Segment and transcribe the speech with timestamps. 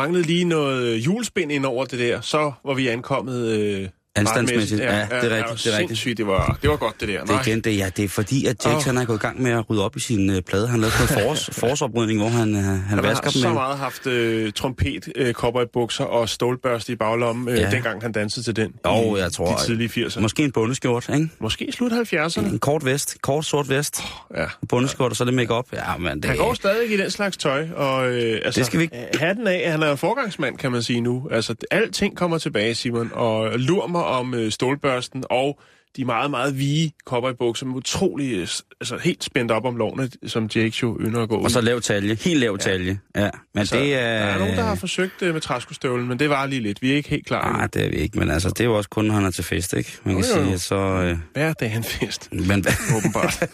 [0.00, 2.20] Manglede lige noget øh, julespind ind over det der.
[2.20, 3.46] Så var vi ankommet...
[3.46, 5.12] Øh, Anstandsmæssigt, retmæssigt.
[5.12, 5.88] ja, det er rigtigt, det er rigtigt.
[5.88, 7.24] Sindssygt, det var, det var godt det der.
[7.24, 8.82] Det er igen det, ja, det er fordi, at Jax Åh.
[8.84, 10.68] han er gået i gang med at rydde op i sin uh, plade.
[10.68, 13.48] Han lavede sådan noget forårs, forårsoprydning, hvor han, uh, han Han vasker har dem så
[13.48, 13.54] med.
[13.54, 15.34] meget haft øh, trompet, øh,
[15.72, 17.70] bukser og stålbørste i baglommen, øh, Ja.
[17.70, 18.72] dengang han dansede til den.
[18.86, 20.20] Jo, i jeg tror, De tidlige 80'ere.
[20.20, 21.28] Måske en bundeskjort, ikke?
[21.40, 22.46] Måske slut 70'erne.
[22.52, 24.02] En kort vest, kort sort vest,
[24.36, 24.44] Ja.
[24.68, 25.66] bundeskjort og så lidt make-up.
[25.72, 28.78] Ja, men det Han går stadig i den slags tøj, og øh, altså, Det skal
[28.78, 31.28] vi ikke- øh, hatten af, han er forgangsmand, kan man sige nu.
[31.30, 35.60] Altså, alting kommer tilbage, Simon, og lur mig om øh, stålbørsten og
[35.96, 38.48] de meget, meget vige cowboybukser med utrolig, øh,
[38.80, 41.80] altså helt spændt op om lovene, som Jake jo ynder at gå Og så lav
[41.80, 42.98] talje, helt lav talje.
[43.16, 43.98] Ja, men Så det er...
[43.98, 46.82] Der er nogen, der har forsøgt det med træskostøvlen, men det var lige lidt.
[46.82, 47.52] Vi er ikke helt klar.
[47.52, 49.30] Nej, det er vi ikke, men altså, det er jo også kun, når han er
[49.30, 49.98] til fest, ikke?
[50.04, 50.46] Man kan Jo, jo, jo.
[50.48, 50.74] sige, så...
[50.76, 52.64] Øh, Hver dag er en fest, men
[52.96, 53.42] åbenbart.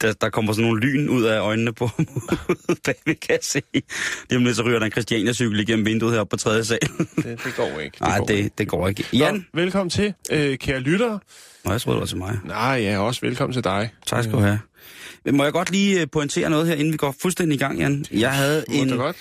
[0.00, 2.06] der, der kommer sådan nogle lyn ud af øjnene på ham,
[3.06, 3.62] vi kan se.
[4.30, 6.78] Lige om lidt, så ryger der en Christiania-cykel igennem vinduet heroppe på tredje sal.
[7.16, 8.00] det, det går ikke.
[8.00, 8.42] Nej, går ikke.
[8.42, 9.04] det, det går ikke.
[9.12, 9.34] Jan?
[9.34, 11.18] Nå, velkommen til, øh, kære lyttere.
[11.64, 12.38] Nå, jeg troede, det var til mig.
[12.44, 13.90] Nej, ja, også velkommen til dig.
[14.06, 14.58] Tak skal du have.
[15.32, 18.04] Må jeg godt lige øh, pointere noget her, inden vi går fuldstændig i gang, Jan?
[18.12, 18.88] Jeg havde en...
[18.88, 19.16] det godt?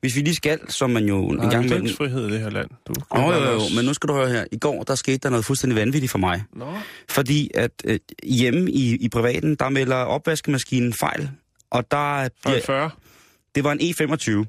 [0.00, 1.72] Hvis vi lige skal, som man jo en Der gang imellem...
[1.86, 2.70] ytringsfrihed i det her land.
[2.88, 4.44] Du, oh, jo, jo, men nu skal du høre her.
[4.52, 6.44] I går, der skete der noget fuldstændig vanvittigt for mig.
[6.52, 6.74] Nå,
[7.08, 11.30] Fordi at øh, hjemme i, i privaten, der melder opvaskemaskinen fejl.
[11.70, 12.90] Og der bliver, 40.
[13.54, 14.44] det var en E25.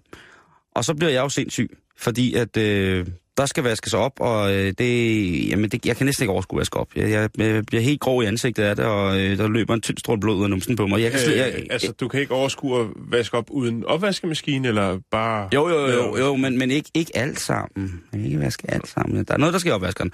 [0.76, 3.06] Og så bliver jeg jo sindssyg, fordi at øh,
[3.38, 6.60] der skal vaskes op, og øh, det, jamen det, jeg kan næsten ikke overskue at
[6.60, 6.88] vaske op.
[6.96, 9.82] Jeg, jeg, jeg bliver helt grov i ansigtet af det, og øh, der løber en
[9.82, 11.02] tynd strål blod ud af numsen på mig.
[11.02, 14.68] Jeg kan slet, jeg, Øh, altså, du kan ikke overskue at vaske op uden opvaskemaskine,
[14.68, 15.50] eller bare...
[15.54, 18.04] jo, jo, jo, jo, men, men ikke, ikke alt sammen.
[18.12, 19.24] Jeg kan ikke vaske alt sammen.
[19.26, 20.12] Der er noget, der skal i opvaskeren.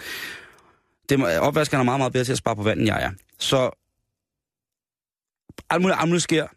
[1.09, 3.11] Det må, opvaskeren er meget, meget bedre til at spare på vand, end jeg er.
[3.39, 3.69] Så
[5.69, 6.47] alt muligt, alt muligt sker,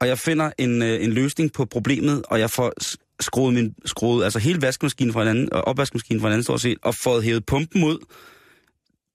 [0.00, 2.72] og jeg finder en, øh, en løsning på problemet, og jeg får
[3.20, 6.60] skruet, min, skruet altså hele vaskemaskinen fra en anden, og opvaskemaskinen fra en anden stort
[6.60, 7.98] set, og fået hævet pumpen ud.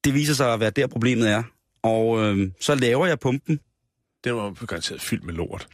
[0.03, 1.43] Det viser sig at være der, problemet er.
[1.83, 3.59] Og øh, så laver jeg pumpen.
[4.23, 5.67] Den var garanteret fyldt med lort.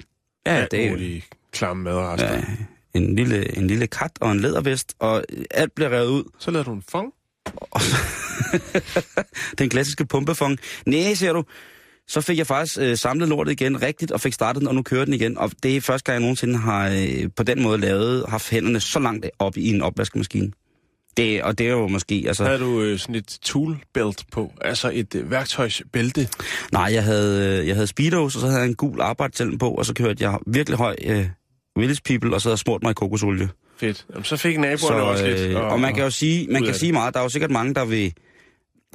[0.45, 1.21] Ja, Alt det er jo
[1.51, 2.33] klamme madrester.
[2.33, 2.43] ja,
[2.93, 6.23] en, lille, en lille kat og en lædervest, og alt bliver revet ud.
[6.39, 7.13] Så lavede du en fong.
[9.57, 10.59] Den klassiske pumpefong.
[10.85, 11.43] Nej, ser du.
[12.07, 14.81] Så fik jeg faktisk øh, samlet lortet igen rigtigt, og fik startet den, og nu
[14.81, 15.37] kører den igen.
[15.37, 18.79] Og det er første gang, jeg nogensinde har øh, på den måde lavet, haft hænderne
[18.79, 20.51] så langt op i en opvaskemaskine.
[21.17, 22.45] Det, og det er jo måske, altså...
[22.45, 26.27] Havde du øh, sådan et toolbelt på, altså et øh, værktøjsbælte.
[26.71, 29.71] Nej, jeg havde, øh, jeg havde speedos, og så havde jeg en gul arbejdshjelm på,
[29.71, 31.27] og så kørte jeg virkelig høj øh,
[31.75, 33.49] Village People, og så havde jeg smurt mig i kokosolie.
[33.77, 34.05] Fedt.
[34.09, 35.39] Jamen, så fik naboerne Så, også lidt.
[35.39, 37.13] øh, og man kan jo sige, man kan sige meget.
[37.13, 38.13] Der er jo sikkert mange, der vil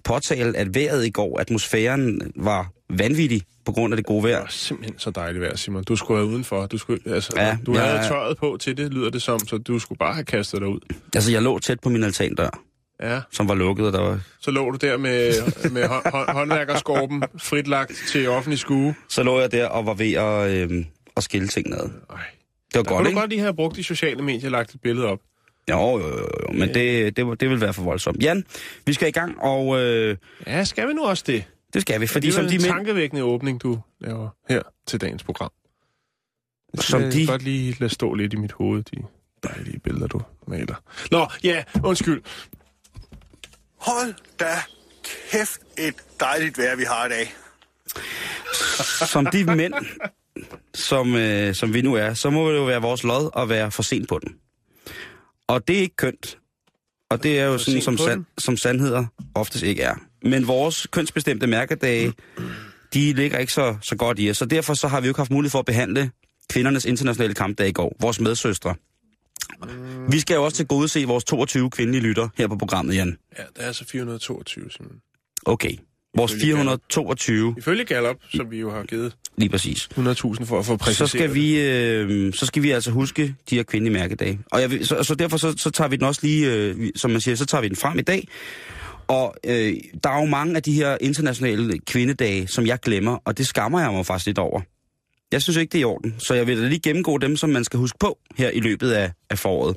[0.04, 4.41] påtale, at vejret i går, atmosfæren var vanvittig på grund af det gode Det vejr.
[4.41, 5.84] var simpelthen så dejligt vejr, Simon.
[5.84, 6.67] Du skulle have udenfor.
[6.67, 9.59] Du, skulle, altså, Ja, du jeg- havde tøjet på til det, lyder det som, så
[9.59, 10.81] du skulle bare have kastet dig ud.
[11.15, 12.62] Altså, jeg lå tæt på min altandør,
[13.03, 14.21] Ja, som var lukket, og der var...
[14.41, 15.33] så lå du der med,
[15.71, 18.95] med hå- hå- håndværkerskorpen fritlagt til offentlig skue.
[19.09, 20.84] Så lå jeg der og var ved at, øh,
[21.17, 21.78] at skille ting ned.
[21.78, 21.87] Ej.
[21.87, 22.19] Det var
[22.72, 23.21] Der godt, kunne du ikke?
[23.21, 25.19] godt lige have brugt de sociale medier og lagt et billede op.
[25.71, 28.22] Jo, jo, jo, jo, men det, det, det vil være for voldsomt.
[28.22, 28.45] Jan,
[28.87, 31.45] vi skal i gang, og øh, Ja, skal vi nu også det?
[31.73, 32.73] Det skal vi, fordi det er som de en mænd...
[32.73, 35.51] tankevækkende åbning, du laver her til dagens program.
[36.75, 38.97] Jeg Som de- godt lige lade stå lidt i mit hoved, de
[39.43, 40.75] dejlige billeder, du maler.
[41.11, 42.23] Nå, ja, undskyld.
[43.77, 44.53] Hold da
[45.31, 47.34] kæft et dejligt vejr, vi har i dag.
[49.07, 49.75] som de mænd,
[50.75, 53.71] som, øh, som vi nu er, så må det jo være vores lod at være
[53.71, 54.34] for sent på den.
[55.49, 56.39] Og det er ikke kønt.
[57.11, 58.27] Og det er jo For sådan, som, den?
[58.39, 59.95] som sandheder oftest ikke er.
[60.22, 62.13] Men vores kønsbestemte mærkedage,
[62.95, 64.37] de ligger ikke så, så godt i os.
[64.37, 66.11] Så derfor så har vi jo ikke haft mulighed for at behandle
[66.51, 67.97] kvindernes internationale kampdag i går.
[68.01, 68.75] Vores medsøstre.
[70.11, 73.19] Vi skal jo også til gode se vores 22 kvindelige lytter her på programmet, Jan.
[73.39, 75.01] Ja, det er altså 422, simpelthen.
[75.47, 75.72] Okay.
[76.17, 79.89] Vores Ifølge 422, Ifølge Gallup, som vi jo har givet lige præcis.
[79.99, 81.11] 100.000 for at få så præciseret.
[81.11, 84.41] skal vi øh, så skal vi altså huske de her kvindelige mærkedage.
[84.53, 87.11] Og jeg vil, så, så derfor så, så tager vi den også lige, øh, som
[87.11, 88.28] man siger, så tager vi den frem i dag.
[89.10, 89.74] Og øh,
[90.04, 93.80] der er jo mange af de her internationale kvindedage, som jeg glemmer, og det skammer
[93.80, 94.60] jeg mig faktisk lidt over.
[95.33, 97.51] Jeg synes ikke, det er i orden, så jeg vil da lige gennemgå dem, som
[97.51, 99.77] man skal huske på her i løbet af, af foråret.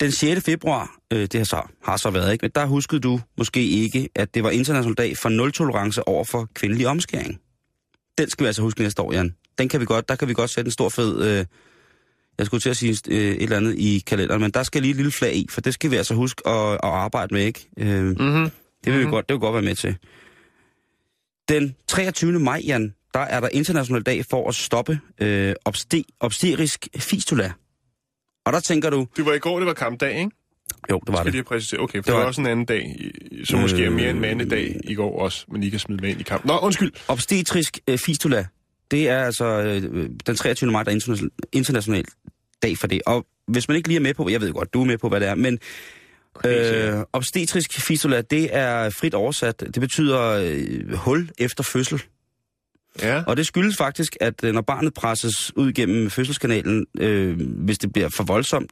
[0.00, 0.44] Den 6.
[0.44, 2.44] februar, øh, det har så, har så været, ikke?
[2.44, 6.48] men der huskede du måske ikke, at det var international dag for nul-tolerance over for
[6.54, 7.40] kvindelig omskæring.
[8.18, 9.34] Den skal vi altså huske næste år, Jan.
[9.58, 11.46] Den kan vi godt, der kan vi godt sætte en stor fed, øh,
[12.38, 14.90] jeg skulle til at sige øh, et eller andet i kalenderen, men der skal lige
[14.90, 17.68] et lille flag i, for det skal vi altså huske at, at arbejde med, ikke?
[17.78, 18.50] Øh, Mm-hmm.
[18.84, 19.96] det vil vi godt, det vil godt være med til.
[21.48, 22.38] Den 23.
[22.38, 27.52] maj, Jan, der er der international dag for at stoppe øh, obste, obsterisk fistula.
[28.46, 30.30] Og der tænker du, Det var i går, det var kampdag, ikke?
[30.90, 31.32] jo, det var Skal det.
[31.32, 31.80] lige præcisere.
[31.80, 33.10] Okay, for Det det var- var også en anden dag,
[33.44, 36.20] som måske er mere en mandedag i går også, men I kan smide med ind
[36.20, 36.48] i kampen.
[36.48, 36.92] Nå, undskyld.
[37.08, 38.46] Obstetrisk øh, fistula,
[38.90, 40.72] det er altså øh, den 23.
[40.72, 42.04] maj, der er international, international
[42.62, 43.02] dag for det.
[43.06, 45.08] Og hvis man ikke lige er med på, jeg ved godt, du er med på,
[45.08, 45.58] hvad det er, men
[46.46, 49.60] øh, obstetrisk fistula, det er frit oversat.
[49.60, 52.02] Det betyder øh, hul efter fødsel.
[53.02, 53.22] Ja.
[53.26, 57.92] Og det skyldes faktisk, at øh, når barnet presses ud gennem fødselskanalen, øh, hvis det
[57.92, 58.70] bliver for voldsomt,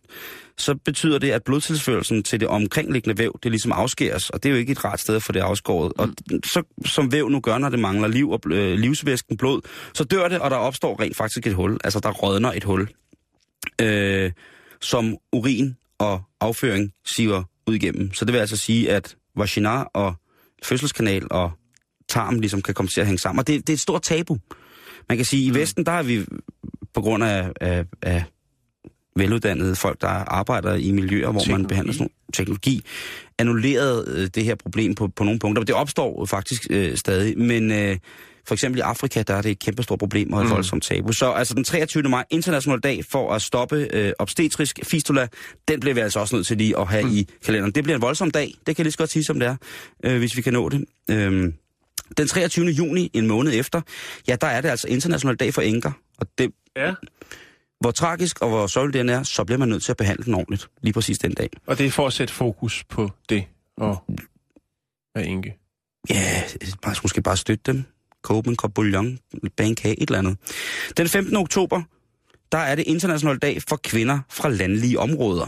[0.58, 4.52] så betyder det, at blodtilførelsen til det omkringliggende væv, det ligesom afskæres, og det er
[4.52, 5.92] jo ikke et rart sted få det afskåret.
[5.98, 6.08] Og
[6.44, 9.60] så som væv nu gør, når det mangler liv og øh, livsvæsken, blod,
[9.94, 11.78] så dør det, og der opstår rent faktisk et hul.
[11.84, 12.88] Altså, der rådner et hul,
[13.80, 14.32] øh,
[14.80, 18.14] som urin og afføring siver ud igennem.
[18.14, 20.14] Så det vil altså sige, at vagina og
[20.62, 21.52] fødselskanal og
[22.12, 23.38] tarm ligesom kan komme til at hænge sammen.
[23.38, 24.38] Og det, det er et stort tabu.
[25.08, 26.24] Man kan sige, at i Vesten, der er vi
[26.94, 28.24] på grund af, af, af
[29.16, 31.68] veluddannede folk, der arbejder i miljøer, hvor man Teknologi.
[31.68, 32.84] behandler sådan noget teknologi,
[33.38, 35.60] annulleret øh, det her problem på, på nogle punkter.
[35.60, 37.38] Men det opstår faktisk øh, stadig.
[37.38, 37.96] Men øh,
[38.46, 40.52] for eksempel i Afrika, der er det et kæmpestort problem og et mm.
[40.52, 41.12] voldsomt tabu.
[41.12, 42.02] Så altså den 23.
[42.02, 45.28] maj, international dag for at stoppe øh, obstetrisk fistula,
[45.68, 47.12] den bliver vi altså også nødt til lige at have mm.
[47.12, 47.72] i kalenderen.
[47.72, 49.56] Det bliver en voldsom dag, det kan jeg lige så godt sige som det er,
[50.04, 50.84] øh, hvis vi kan nå det.
[51.10, 51.54] Øhm,
[52.16, 52.66] den 23.
[52.66, 53.80] juni, en måned efter,
[54.28, 55.92] ja, der er det altså international dag for enker.
[56.18, 56.94] Og det, Ja.
[57.80, 60.34] hvor tragisk og hvor sørgelig den er, så bliver man nødt til at behandle den
[60.34, 60.68] ordentligt.
[60.82, 61.48] Lige præcis den dag.
[61.66, 63.44] Og det er for at sætte fokus på det
[63.76, 64.04] og
[65.14, 65.58] være enke.
[66.10, 66.42] Ja,
[66.86, 67.84] man skulle måske bare støtte dem.
[68.22, 69.18] Koge en kop bouillon,
[69.56, 70.36] bage kage, et eller andet.
[70.96, 71.36] Den 15.
[71.36, 71.82] oktober,
[72.52, 75.46] der er det international dag for kvinder fra landlige områder.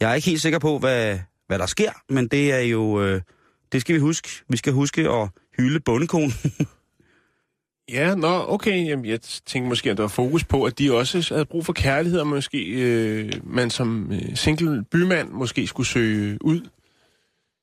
[0.00, 3.02] Jeg er ikke helt sikker på, hvad, hvad der sker, men det er jo...
[3.02, 3.20] Øh,
[3.72, 4.28] det skal vi huske.
[4.48, 5.28] Vi skal huske at
[5.58, 6.32] hylde bondekonen.
[7.92, 8.86] Ja, nå, okay.
[8.86, 11.72] Jamen, jeg tænkte måske, at der var fokus på, at de også havde brug for
[11.72, 16.60] kærlighed, og måske øh, man som øh, single bymand måske skulle søge ud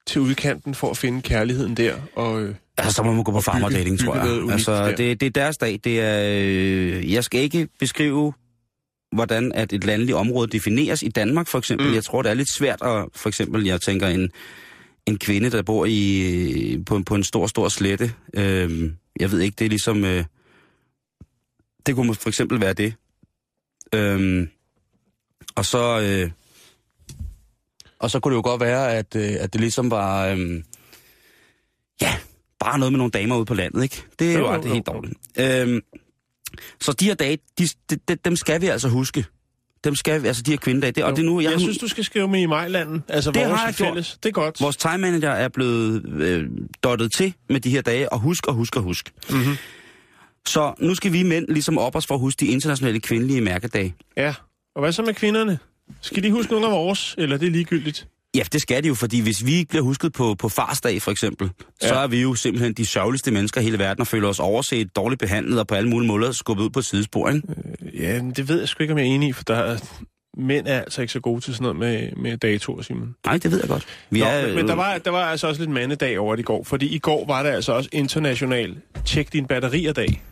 [0.07, 1.95] til udkanten for at finde kærligheden der.
[2.15, 4.51] Og, øh, Altså, så må man gå på farmer dating, tror jeg.
[4.51, 5.79] Altså, det, det er deres dag.
[5.83, 8.33] Det er, øh, jeg skal ikke beskrive,
[9.15, 11.87] hvordan at et landligt område defineres i Danmark, for eksempel.
[11.87, 11.93] Mm.
[11.93, 14.31] Jeg tror, det er lidt svært at, for eksempel, jeg tænker, en,
[15.07, 18.13] en kvinde, der bor i, på, på en stor, stor slette.
[18.33, 20.03] Øh, jeg ved ikke, det er ligesom...
[20.05, 20.25] Øh,
[21.85, 22.93] det kunne for eksempel være det.
[23.93, 24.47] Øh,
[25.55, 26.01] og så...
[26.01, 26.31] Øh,
[27.99, 30.27] og så kunne det jo godt være, at, øh, at det ligesom var...
[30.27, 30.63] Øh,
[32.01, 32.15] ja,
[32.59, 34.03] bare noget med nogle damer ude på landet, ikke?
[34.19, 35.13] Det er jo, Jo, jo, helt dårligt.
[35.39, 35.81] Øhm,
[36.81, 39.25] så de her dage, de, de, de, dem skal vi altså huske.
[39.83, 40.91] Dem skal altså de her kvindedage.
[40.91, 43.03] Det, og det er nu, jeg, jeg synes, du skal skrive med i Majlanden.
[43.09, 43.87] Altså Det vores har jeg gjort.
[43.87, 44.17] fælles.
[44.23, 44.61] Det er godt.
[44.61, 46.45] Vores time manager er blevet øh,
[46.83, 49.11] dottet til med de her dage, og husk og husk og husk.
[49.29, 49.55] Mm-hmm.
[50.47, 53.95] Så nu skal vi mænd ligesom op os for at huske de internationale kvindelige mærkedage.
[54.17, 54.33] Ja.
[54.75, 55.59] Og hvad så med kvinderne?
[56.01, 58.07] Skal de huske nogle af vores, eller det er ligegyldigt?
[58.35, 61.11] Ja, det skal de jo, fordi hvis vi ikke bliver husket på, på farsdag for
[61.11, 61.49] eksempel,
[61.81, 61.87] ja.
[61.87, 62.03] så Ja.
[62.03, 65.19] er vi jo simpelthen de sørgeligste mennesker i hele verden og føler os overset, dårligt
[65.19, 67.47] behandlet og på alle mulige måder skubbet ud på sidespor, ikke?
[67.99, 69.77] Ja, men det ved jeg sgu ikke, om jeg er enig i, for der er,
[70.37, 73.15] mænd er altså ikke så gode til sådan noget med, med datoer, Simon.
[73.25, 73.85] Nej, det ved jeg godt.
[74.09, 76.45] Vi Nå, er, men, der var, der var altså også lidt mandedag over det i
[76.45, 78.75] går, fordi i går var der altså også international
[79.05, 80.23] tjek din batterier-dag.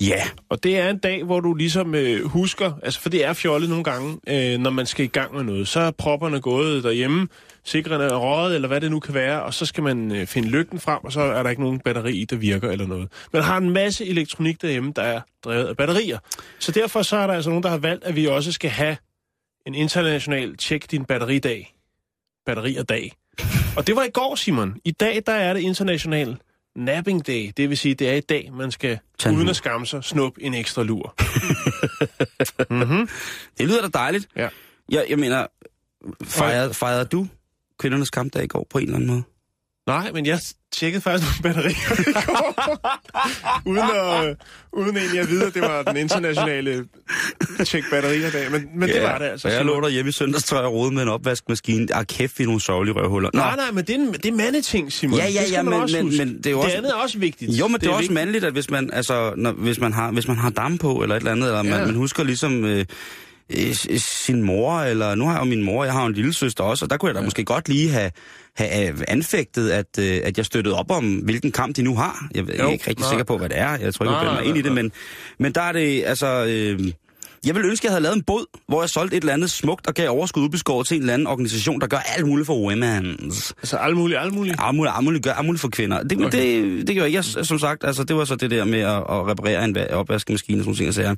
[0.00, 3.32] Ja, Og det er en dag, hvor du ligesom øh, husker, altså for det er
[3.32, 5.68] fjollet nogle gange, øh, når man skal i gang med noget.
[5.68, 7.28] Så er propperne gået derhjemme,
[7.70, 10.48] sikrene er røget, eller hvad det nu kan være, og så skal man øh, finde
[10.48, 13.12] lygten frem, og så er der ikke nogen batteri i, der virker eller noget.
[13.32, 16.18] Man har en masse elektronik derhjemme, der er drevet af batterier.
[16.58, 18.96] Så derfor så er der altså nogen, der har valgt, at vi også skal have
[19.66, 21.74] en international tjek din batteridag.
[22.46, 23.12] Batterier-dag.
[23.76, 24.76] Og det var i går, Simon.
[24.84, 26.36] I dag, der er det international
[26.76, 27.50] napping day.
[27.56, 30.04] Det vil sige, det er i dag, man skal, Tag en uden at skamme sig,
[30.04, 31.14] snuppe en ekstra lur.
[32.70, 33.08] mm-hmm.
[33.58, 34.28] det lyder da dejligt.
[34.36, 34.48] Ja.
[34.88, 35.46] Jeg, jeg mener,
[36.24, 37.26] fejrede, fejrede du
[37.80, 39.22] kvindernes kampdag i går på en eller anden måde?
[39.86, 40.40] Nej, men jeg
[40.72, 42.80] tjekkede faktisk nogle batterier i går.
[43.70, 44.36] uden, at,
[44.72, 46.84] uden egentlig at vide, at det var den internationale
[47.64, 48.50] tjek batterier-dag.
[48.50, 49.48] Men, men det var det altså.
[49.48, 51.86] Jeg lå der hjemme i søndagstrøj og rode med en opvaskemaskine.
[51.94, 53.30] Ah, kæft, vi er nogle sørgelige røvhuller.
[53.34, 55.18] Nå, Nej, nej, men det er, en, det er mandeting, Simon.
[55.18, 56.90] Ja, ja, det ja, man men- også men- men det er jo det også- andet
[56.90, 57.50] er også vigtigt.
[57.58, 58.14] Jo, men det, er også vigtigt.
[58.14, 61.14] mandligt, at hvis man, altså, når, hvis man har, hvis man har dam på, eller
[61.16, 61.86] et eller andet, eller man, Ja.
[61.86, 62.84] man husker ligesom øh,
[63.58, 66.14] øh, s- sin mor, eller nu har jeg jo min mor, jeg har jo en
[66.14, 67.24] lille søster også, og der kunne jeg da ja.
[67.24, 68.10] måske godt lige have,
[68.56, 72.28] have øh, anfægtet, at, øh, at jeg støttede op om, hvilken kamp de nu har.
[72.34, 73.08] Jeg er Jo, ikke rigtig nej.
[73.10, 73.70] sikker på, hvad det er.
[73.78, 74.92] Jeg tror ikke, jeg bliver mig ind i det, men,
[75.38, 76.44] men der er det, altså...
[76.48, 76.92] Øh,
[77.46, 79.50] jeg vil ønske, at jeg havde lavet en båd, hvor jeg solgte et eller andet
[79.50, 82.70] smukt og gav overskud ubeskåret til en eller anden organisation, der gør alt muligt for
[82.72, 83.52] women's.
[83.58, 84.56] Altså, alt muligt, alt muligt.
[84.58, 86.02] Alt muligt, alt muligt, gør, alt muligt for kvinder.
[86.02, 86.62] Det, Okay.
[86.62, 89.26] det, det gjorde jeg, som sagt, altså det var så det der med at, at
[89.26, 91.14] reparere en va- opvaskemaskine og sådan nogle ting, og sager.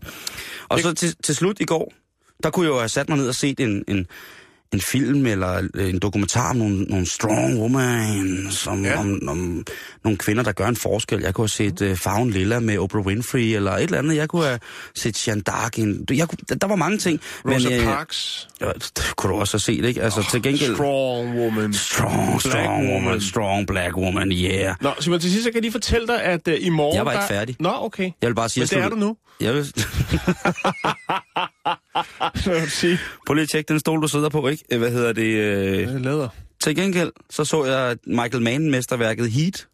[0.69, 1.93] Og så til, til slut i går,
[2.43, 4.07] der kunne jeg jo have sat mig ned og set en, en,
[4.73, 8.99] en film eller en dokumentar om nogle, nogle strong women, som, Ja.
[8.99, 9.65] om, om
[10.05, 11.21] nogle kvinder, der gør en forskel.
[11.21, 14.17] Jeg kunne have set uh, Farven Lilla med Oprah Winfrey, eller et eller andet.
[14.17, 14.59] Jeg kunne have
[14.95, 15.71] set Jeanne d'Arc.
[16.15, 17.21] Jeg kunne, der, der var mange ting.
[17.47, 18.49] Rosa øh, Parks.
[18.61, 20.03] ja, det kunne du også have set, ikke?
[20.03, 20.75] Altså oh, til gengæld...
[20.75, 21.73] Strong woman.
[21.73, 23.05] Strong, Black strong woman.
[23.05, 23.21] woman.
[23.21, 24.75] Strong black woman, yeah.
[24.81, 26.97] Nå, Simon, til sidst så kan jeg lige fortælle dig, at uh, i morgen...
[26.97, 27.29] Jeg var ikke der...
[27.29, 27.57] færdig.
[27.61, 28.11] Nå, okay.
[28.23, 28.61] Jeg vil bare sige...
[28.63, 29.17] Men det jeg er du nu.
[29.41, 29.67] Jeg vil...
[33.27, 34.79] Prøv lige at tjekke den stol, du sidder på, ikke?
[34.79, 35.23] Hvad hedder det?
[35.23, 35.81] Øh...
[35.81, 36.29] Jeg lader.
[36.63, 39.67] Til gengæld, så så jeg Michael Mann-mesterværket Heat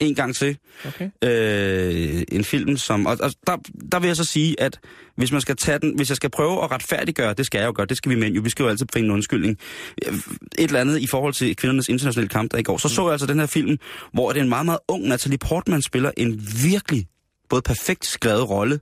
[0.00, 0.58] en gang til.
[0.86, 1.10] Okay.
[1.24, 3.06] Øh, en film, som...
[3.06, 3.56] Og, og der,
[3.92, 4.80] der vil jeg så sige, at
[5.16, 5.96] hvis man skal tage den...
[5.96, 8.34] Hvis jeg skal prøve at retfærdiggøre, det skal jeg jo gøre, det skal vi mænd
[8.34, 9.58] jo, vi skal jo altid finde en undskyldning.
[10.06, 10.20] Øh, Et
[10.58, 12.78] eller andet i forhold til kvindernes internationale kamp, der i går.
[12.78, 13.78] Så så jeg altså den her film,
[14.12, 17.06] hvor det er en meget, meget ung Natalie Portman spiller en virkelig
[17.48, 18.80] både perfekt skrevet rolle,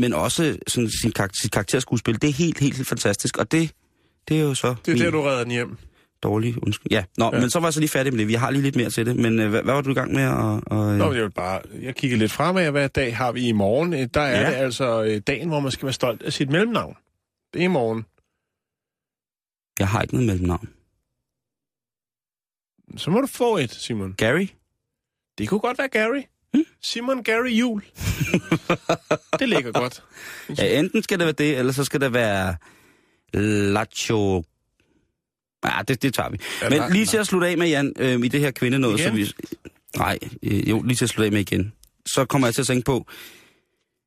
[0.00, 2.22] men også sådan sin karakter, sit karakterskuespil.
[2.22, 3.72] Det er helt, helt, helt fantastisk, og det,
[4.28, 5.76] det er jo så Det er der, du redder den hjem.
[6.22, 6.92] dårlige undskyld.
[6.92, 7.40] Ja, Nå, Ja.
[7.40, 8.28] men så var jeg så lige færdig med det.
[8.28, 10.12] Vi har lige lidt mere til det, men øh, hvad, hvad var du i gang
[10.14, 10.34] med at...
[10.66, 11.60] Og, Nå, men jeg vil bare...
[11.80, 13.92] Jeg kigger lidt fremad, hvad dag har vi i morgen.
[13.94, 14.50] Øh, Der er Ja.
[14.50, 16.96] det altså øh, dagen, hvor man skal være stolt af sit mellemnavn.
[17.54, 18.04] Det er i morgen.
[19.78, 20.68] Jeg har ikke noget mellemnavn.
[22.96, 24.12] Så må du få et, Simon.
[24.14, 24.46] Gary?
[25.38, 26.22] Det kunne godt være Gary.
[26.82, 27.82] Simon Gary Jul.
[29.40, 30.02] det ligger godt.
[30.58, 32.56] Ja, enten skal det være det, eller så skal det være...
[33.34, 34.44] Lacho...
[35.64, 36.38] Ja, det, det tager vi.
[36.62, 37.10] Ja, Men nej, lige nej.
[37.10, 39.16] til at slutte af med, Jan, øh, i det her kvinde noget, så Igen?
[39.16, 39.32] vi...
[39.96, 41.72] Nej, øh, jo, lige til at slutte af med igen.
[42.06, 43.06] Så kommer jeg til at tænke på,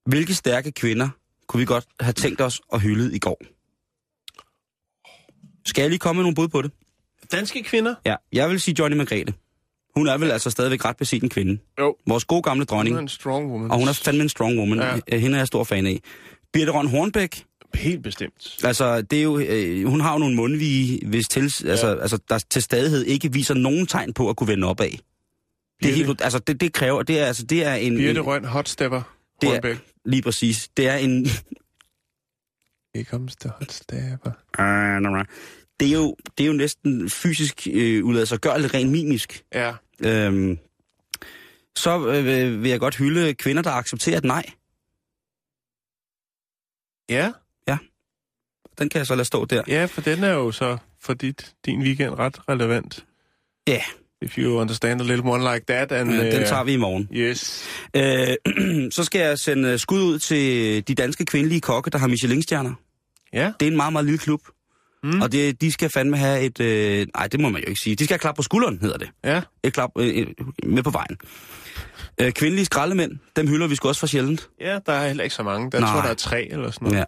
[0.06, 1.10] hvilke stærke kvinder
[1.48, 3.42] kunne vi godt have tænkt os at hylde i går?
[5.66, 6.72] Skal jeg lige komme med nogle bud på det?
[7.32, 7.96] Danske kvinder?
[8.06, 9.34] Ja, jeg vil sige Johnny Margrethe.
[9.96, 11.58] Hun er vel altså stadigvæk ret beset en kvinde.
[11.80, 11.96] Jo.
[12.08, 12.96] Vores gode gamle Hun dronning.
[12.96, 13.72] er en strong woman.
[13.72, 14.80] Og hun er fandme en strong woman.
[14.80, 15.00] Ja.
[15.12, 15.18] Ja.
[15.18, 16.00] Hende er jeg stor fan af.
[16.54, 17.44] Birte Røn Hornbæk,
[17.76, 18.58] Helt bestemt.
[18.64, 22.38] altså, det er jo, øh, hun har jo nogle mundvige, hvis til, altså, altså, der
[22.50, 24.90] til stadighed ikke viser nogen tegn på at kunne vende opad.
[25.84, 27.98] Det er helt, altså, det, det kræver, det er, altså, det er en...
[27.98, 29.02] Birte Røn, hotstepper.
[29.42, 29.78] Det er- Hornbæk.
[30.06, 30.70] lige præcis.
[30.78, 31.26] Det er en...
[32.96, 34.32] Here comes the hotstepper.
[35.82, 39.44] Det, er jo, det er jo næsten fysisk øh, udladet sig gør lidt rent mimisk.
[39.54, 39.74] Ja.
[40.06, 40.58] Øhm,
[41.76, 44.46] så øh, vil jeg godt hylde kvinder, der accepterer et nej.
[47.10, 47.32] Ja,
[48.80, 49.64] Den kan jeg så lade stå der.
[49.68, 53.06] ja, for den er jo så for dit, din weekend ret relevant.
[53.68, 53.82] Ja,
[54.22, 55.92] If you understand a little more like that.
[55.92, 57.10] And, øh, den øh, tager vi i morgen.
[57.14, 57.68] Yes.
[57.96, 62.74] Øh, så skal jeg sende skud ud til de danske kvindelige kokke, der har Michelin-stjerner.
[63.34, 63.52] Ja.
[63.60, 64.42] Det er en meget, meget lille klub.
[65.04, 65.22] Mm.
[65.22, 66.60] Og det, de skal fandme have et...
[66.60, 67.96] Øh, nej, det må man jo ikke sige.
[67.96, 69.10] De skal have klap på skulderen, hedder det.
[69.24, 69.42] Ja.
[69.64, 70.28] Et klap øh, øh,
[70.64, 71.18] med på vejen.
[72.22, 74.50] Øh, kvindelige skraldemænd, dem hylder vi sgu også for sjældent.
[74.62, 75.72] Ja, der er heller ikke så mange.
[75.72, 75.92] Der Nej.
[75.94, 76.98] tror der er tre eller sådan noget.
[77.00, 77.04] Ja.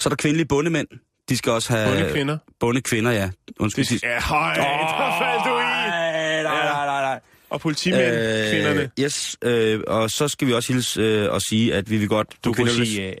[0.00, 0.88] Så er der kvindelige bundemænd.
[1.28, 1.88] De skal også have...
[1.96, 2.38] Bundekvinder.
[2.60, 3.30] Bundekvinder, ja.
[3.58, 3.84] Undskyld.
[3.84, 5.62] Det, ja, høj, der faldt du i.
[5.62, 7.20] Nej, nej, nej, nej.
[7.50, 8.90] Og politimænd, øh, kvinderne.
[9.00, 12.28] Yes, øh, og så skal vi også hilse øh, og sige, at vi vil godt...
[12.44, 13.16] Du kunne kvinder- sige, øh,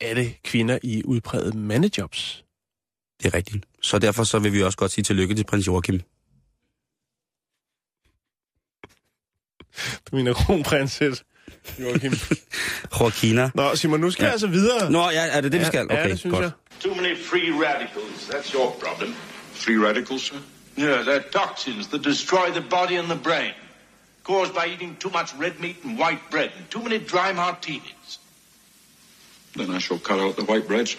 [0.00, 2.41] er det kvinder i udpræget mandejobs?
[3.22, 3.64] Det er rigtigt.
[3.82, 6.00] Så derfor så vil vi også godt sige tillykke til prins Joachim.
[10.10, 11.24] Du mener kronprinsesse
[11.78, 12.12] Joachim.
[13.00, 13.50] Joaquina.
[13.54, 14.26] Nå, Simon, nu skal ja.
[14.26, 14.90] jeg altså videre.
[14.90, 15.86] Nå, ja, er det det, vi skal?
[15.90, 16.42] Ja, Okay, det synes godt.
[16.42, 16.50] jeg.
[16.80, 18.28] Too many free radicals.
[18.30, 19.14] That's your problem.
[19.52, 20.36] Free radicals, sir?
[20.78, 23.52] Yeah, they're toxins that destroy the body and the brain.
[24.24, 28.20] Caused by eating too much red meat and white bread and too many dry martinis.
[29.56, 30.98] Then I shall cut out the white bread, sir.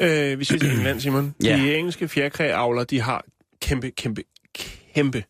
[0.00, 1.34] Øh, vi siger til England, Simon.
[1.44, 1.56] Ja.
[1.56, 3.24] De engelske fjerkræavler, de har
[3.60, 4.24] kæmpe, kæmpe,
[4.94, 5.24] kæmpe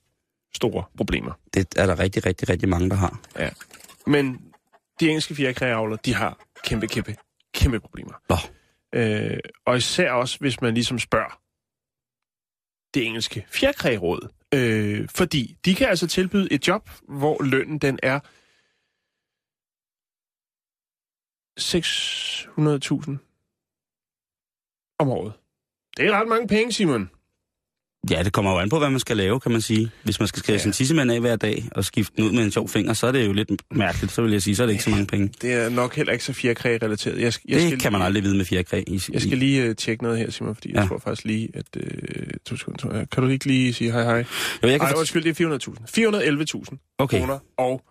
[0.54, 1.32] store problemer.
[1.54, 3.20] Det er der rigtig, rigtig, rigtig mange, der har.
[3.38, 3.50] Ja.
[4.06, 4.40] Men
[5.00, 7.16] de engelske fjerkræavler, de har kæmpe, kæmpe,
[7.54, 8.12] kæmpe problemer.
[8.28, 8.36] Nå,
[8.94, 11.40] Øh, og især også, hvis man ligesom spørger
[12.94, 14.28] det engelske fjerkræråd.
[14.54, 18.20] Øh, fordi de kan altså tilbyde et job, hvor lønnen den er
[21.60, 23.33] 600.000
[24.98, 25.32] om året.
[25.96, 27.10] Det er ret mange penge, Simon.
[28.10, 29.90] Ja, det kommer jo an på, hvad man skal lave, kan man sige.
[30.04, 30.62] Hvis man skal skære ja.
[30.62, 33.12] sin tissemand af hver dag og skifte den ud med en sjov finger, så er
[33.12, 35.28] det jo lidt mærkeligt, så vil jeg sige, så er det ikke så mange penge.
[35.42, 37.14] Det er nok heller ikke så fjerkræ-relateret.
[37.20, 38.82] Jeg, jeg Det skal kan man lige, aldrig vide med fjerkræ.
[38.86, 40.80] I, Jeg skal lige uh, tjekke noget her, Simon, fordi ja.
[40.80, 41.66] jeg tror faktisk lige, at...
[41.76, 41.82] Uh,
[42.46, 44.18] to sekunder, to, kan du ikke lige sige hej hej?
[44.62, 46.70] Jo, jeg kan fort- undskyld, det er 400.000.
[46.70, 47.18] 411.000 Okay.
[47.18, 47.82] kroner og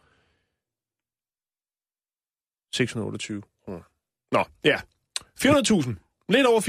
[2.74, 3.82] 628 kroner.
[4.32, 4.78] Nå, ja.
[5.40, 6.03] 400.000.
[6.30, 6.62] Lidt over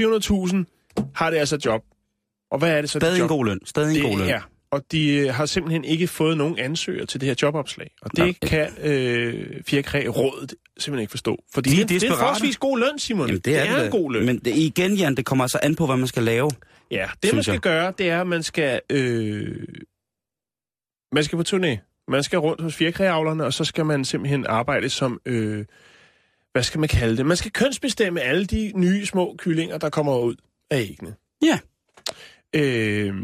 [0.97, 1.81] 400.000 har det altså job.
[2.51, 2.99] Og hvad er det så?
[2.99, 3.29] Stadig det en job?
[3.29, 3.59] god løn.
[3.65, 4.29] Stadig en god det løn.
[4.29, 4.41] er.
[4.71, 7.91] Og de øh, har simpelthen ikke fået nogen ansøger til det her jobopslag.
[8.01, 8.33] Og det Nej.
[8.49, 11.43] kan øh, Fjerkræ rådet simpelthen ikke forstå.
[11.53, 13.27] Fordi De er det, det er en forholdsvis god løn, Simon.
[13.27, 14.25] Jamen, det er, det det er en god løn.
[14.25, 16.51] Men det, igen, Jan, det kommer altså an på, hvad man skal lave.
[16.91, 17.61] Ja, det man skal jeg.
[17.61, 19.63] gøre, det er, at man skal, øh,
[21.11, 22.01] man skal på turné.
[22.07, 25.65] Man skal rundt hos fjerkræavlerne, og så skal man simpelthen arbejde som, øh,
[26.55, 27.25] hvad skal man kalde det?
[27.25, 30.35] Man skal kønsbestemme alle de nye små kyllinger, der kommer ud
[30.71, 31.15] af æggene.
[31.41, 31.59] Ja.
[32.55, 33.15] Øh,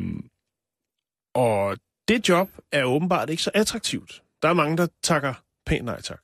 [1.36, 4.22] og det job er åbenbart ikke så attraktivt.
[4.42, 5.34] Der er mange, der takker
[5.66, 6.20] pænt nej tak.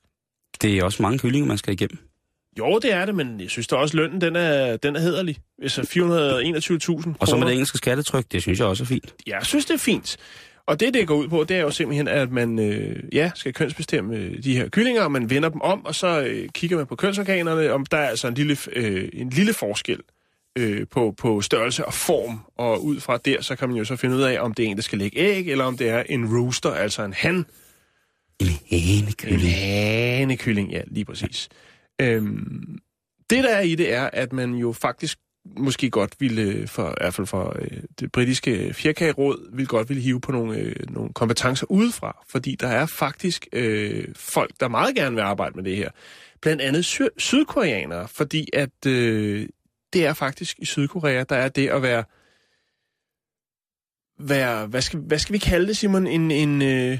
[0.62, 1.98] Det er også mange kyllinger, man skal igennem.
[2.58, 5.38] Jo, det er det, men jeg synes da også, lønnen den er, den er hederlig.
[5.62, 9.14] Altså 421.000 Og så med det engelske skattetryk, det synes jeg også er fint.
[9.26, 10.16] Jeg synes, det er fint.
[10.68, 13.52] Og det, det går ud på, det er jo simpelthen, at man øh, ja, skal
[13.54, 16.86] kønsbestemme øh, de her kyllinger, og man vender dem om, og så øh, kigger man
[16.86, 20.00] på kønsorganerne, om der er altså en lille, øh, en lille forskel
[20.58, 23.96] øh, på, på størrelse og form, og ud fra der, så kan man jo så
[23.96, 26.02] finde ud af, om det er en, der skal lægge æg, eller om det er
[26.08, 27.34] en rooster, altså en han.
[27.34, 27.46] En
[28.40, 29.54] En hanekylling.
[29.54, 31.48] hanekylling, ja, lige præcis.
[32.00, 32.78] Øhm,
[33.30, 35.18] det der er i det er, at man jo faktisk
[35.56, 39.88] måske godt ville, øh, for, i hvert fald for øh, det britiske fjerkageråd, ville godt
[39.88, 44.68] ville hive på nogle, øh, nogle kompetencer udefra, fordi der er faktisk øh, folk, der
[44.68, 45.90] meget gerne vil arbejde med det her.
[46.40, 49.48] Blandt andet sy- sydkoreanere, fordi at øh,
[49.92, 52.04] det er faktisk i Sydkorea, der er det at være,
[54.18, 56.98] være hvad, skal, hvad skal vi kalde det, Simon, en, en, øh,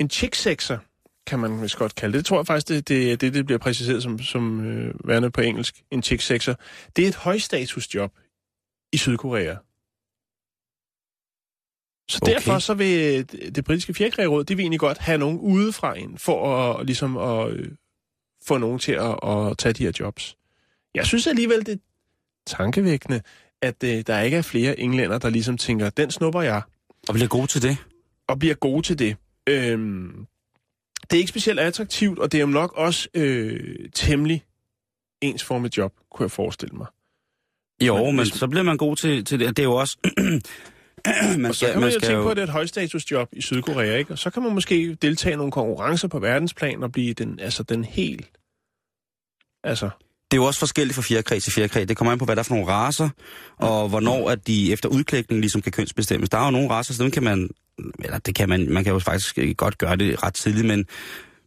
[0.00, 0.78] en chick-sexer,
[1.26, 2.18] kan man vist godt kalde det.
[2.18, 5.40] Det tror jeg faktisk, det, det, det, det bliver præciseret som, som øh, værende på
[5.40, 5.82] engelsk.
[5.90, 6.54] En chick-sexer.
[6.96, 8.12] Det er et højstatusjob
[8.92, 9.54] i Sydkorea.
[12.10, 12.32] Så okay.
[12.34, 12.88] Derfor så vil
[13.32, 17.16] det, det britiske fjerkræråd, det vil egentlig godt have nogen udefra ind, for at, ligesom
[17.16, 17.68] at øh,
[18.46, 20.36] få nogen til at, at tage de her jobs.
[20.94, 21.78] Jeg synes alligevel, det er
[22.46, 23.22] tankevækkende,
[23.62, 26.62] at øh, der ikke er flere englænder, der ligesom tænker, den snupper jeg,
[27.08, 27.76] Og bliver god til det.
[28.28, 29.16] og bliver gode til det.
[29.48, 30.26] Øhm,
[31.10, 34.44] det er ikke specielt attraktivt, og det er jo nok også øh, temmelig
[35.20, 36.86] ensformet job, kunne jeg forestille mig.
[37.82, 39.48] Jo, Men men, hvis- så bliver man god til, til det.
[39.48, 39.98] Det er jo også...
[41.38, 43.96] man Og så kan man, jo tænke på, at det er et højstatusjob i Sydkorea,
[43.96, 44.12] ikke?
[44.12, 47.62] Og så kan man måske deltage i nogle konkurrencer på verdensplan og blive den, altså
[47.62, 48.30] den helt...
[49.64, 49.90] Altså,
[50.34, 51.84] Det er jo også forskelligt fra fjerkræ til fjerkræ.
[51.84, 53.08] Det kommer an på, hvad der er for nogle raser,
[53.56, 56.30] og hvornår at de efter udklækning ligesom kan kønsbestemmes.
[56.30, 57.50] Der er jo nogle raser, så dem kan man...
[58.04, 58.72] Eller det kan man...
[58.72, 60.84] Man kan jo faktisk godt gøre det ret tidligt, men...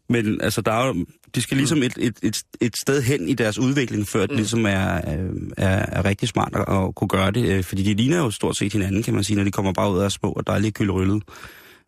[0.10, 3.34] Men altså, der er jo, de skal ligesom et, et, et, et sted hen i
[3.34, 7.32] deres udvikling, før det ligesom er, øh, er, er rigtig smart at, at kunne gøre
[7.32, 7.45] det.
[7.45, 9.91] øh, Fordi de ligner jo stort set hinanden, kan man sige, når de kommer bare
[9.91, 11.23] ud af små og dejlige kylderyllet.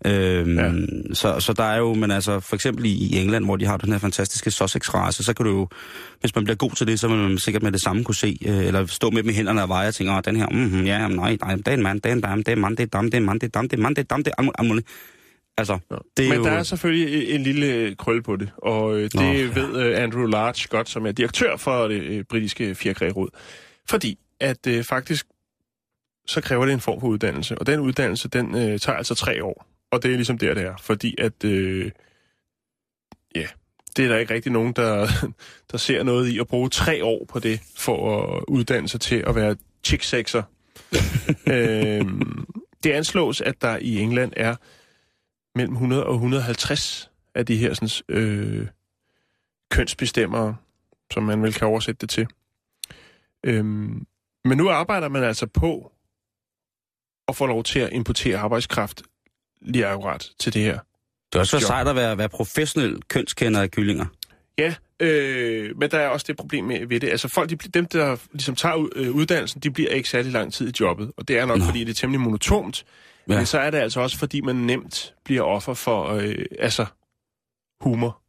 [0.06, 0.72] Øhm, Ja.
[1.14, 3.78] så, så der er jo, men altså for eksempel i, i England, hvor de har
[3.78, 5.68] den her fantastiske Sussex-race, så kan du jo,
[6.20, 8.38] hvis man bliver god til det, så vil man sikkert med det samme kunne se,
[8.46, 10.86] øh, eller stå med dem i hænderne og veje og tænke, åh, den her, mm,
[10.86, 12.78] ja, nej, nej, det er en mand, det er en dame, det er en mand,
[12.78, 13.96] det er en dame, det er en mand, det er en dame, det er mand,
[13.96, 14.90] det er en dame, det er.
[15.58, 15.96] Altså, Ja.
[16.18, 16.44] det er Men jo...
[16.44, 19.32] der er selvfølgelig en lille krøl på det, og øh, det Nå, ja.
[19.54, 23.30] ved øh, Andrew Large godt, som er direktør for det øh, britiske fjerkræråd.
[23.90, 25.26] Fordi at øh, faktisk,
[26.28, 29.44] så kræver det en form for uddannelse, og den uddannelse, den øh, tager altså tre
[29.44, 29.66] år.
[29.92, 30.78] Og det er ligesom der, det er.
[30.78, 31.92] Fordi at, øh,
[33.36, 33.48] ja,
[33.98, 35.08] det er der ikke rigtig nogen, der,
[35.72, 39.24] der ser noget i at bruge tre år på det, for at uddanne sig til
[39.28, 40.44] at være chick-sexer.
[41.54, 42.46] øhm,
[42.84, 44.56] det anslås, at der i England er
[45.56, 48.68] mellem 100 og 150 af de her sådan, øh,
[49.72, 50.56] kønsbestemmere,
[51.14, 52.28] som man vel kan oversætte det til.
[53.44, 54.06] Øhm,
[54.46, 55.92] men nu arbejder man altså på
[57.28, 59.04] at få lov til at importere arbejdskraft
[59.62, 60.80] lige akkurat til det her.
[61.32, 64.06] Det er også for sejt at være, være professionel kønskender af kyllinger.
[64.58, 67.10] Ja, øh, men der er også det problem med ved det.
[67.10, 70.68] Altså folk, de, dem der ligesom tager øh, uddannelsen, de bliver ikke særlig lang tid
[70.70, 71.12] i jobbet.
[71.18, 71.66] Og det er nok, Nå.
[71.66, 72.86] fordi det er temmelig monotont.
[73.30, 73.36] Ja.
[73.36, 76.86] Men så er det altså også, fordi man nemt bliver offer for øh, altså
[77.82, 78.22] humor.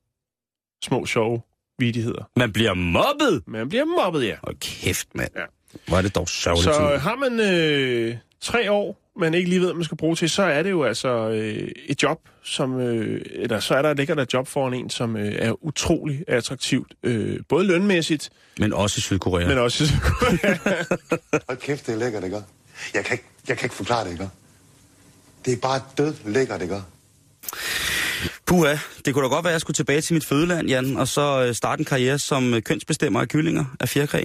[0.85, 1.43] Små sjove
[1.79, 2.31] vidigheder.
[2.37, 3.43] Man bliver mobbet!
[3.47, 4.37] Man bliver mobbet, ja.
[4.43, 5.31] Og kæft, mand.
[5.37, 5.45] Ja.
[5.89, 6.75] Hvor er det dog sørgeligt.
[6.75, 10.31] Så har man øh, tre år, man ikke lige ved, hvad man skal bruge til,
[10.31, 14.15] så er det jo altså øh, et job, som, øh, eller så er der, ligger
[14.15, 18.99] der et job foran en, som øh, er utrolig attraktivt, øh, både lønmæssigt, Men også
[18.99, 19.49] i Sydkorea.
[19.49, 19.85] men også
[21.49, 22.37] Hold kæft, det er lækkert, ikke?
[22.95, 24.29] Jeg kan ikke, jeg kan ikke forklare det, ikke?
[25.45, 26.83] Det er bare død lækkert, ikke?
[28.47, 31.09] Puha, det kunne da godt være, at jeg skulle tilbage til mit fødeland, Jan, og
[31.09, 34.25] så øh, starte en karriere som øh, kønsbestemmer af kyllinger af fjerkræ.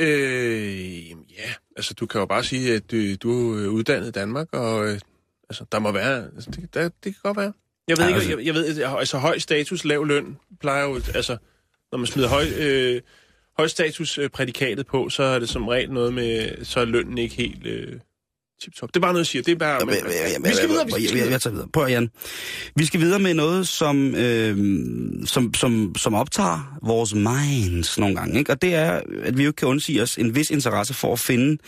[0.00, 4.10] Øh, jamen, ja, altså du kan jo bare sige, at du, du er uddannet i
[4.10, 4.98] Danmark, og øh,
[5.48, 7.52] altså, der må være, altså, det, der, det kan godt være.
[7.88, 10.94] Jeg ved Ja, ikke, altså- jeg, jeg ved, altså høj status, lav løn, plejer jo,
[11.14, 11.36] altså,
[11.92, 13.00] når man smider høj, øh,
[13.58, 17.18] høj status øh, prædikatet på, så er det som regel noget med, så er lønnen
[17.18, 18.00] ikke helt øh,
[18.62, 18.88] tip-top.
[18.88, 19.42] Det er bare noget, jeg siger.
[19.42, 19.86] Det er bare...
[19.86, 19.94] Men,
[20.44, 21.30] vi skal videre, vi skal Jeg, videre.
[21.30, 21.68] jeg tager videre.
[21.72, 22.10] Prøv Jan.
[22.76, 24.56] Vi skal videre med noget, som, øh,
[25.26, 28.38] som, som, som optager vores minds nogle gange.
[28.38, 28.52] Ikke?
[28.52, 31.18] Og det er, at vi jo ikke kan undsige os en vis interesse for at
[31.18, 31.58] finde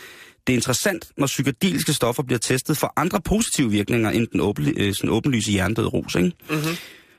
[0.47, 4.73] det er interessant, når psykedeliske stoffer bliver testet for andre positive virkninger end den åben,
[4.77, 6.15] øh, sådan åbenlyse hjernedøde rus.
[6.15, 6.31] Ikke?
[6.49, 6.75] Mm-hmm.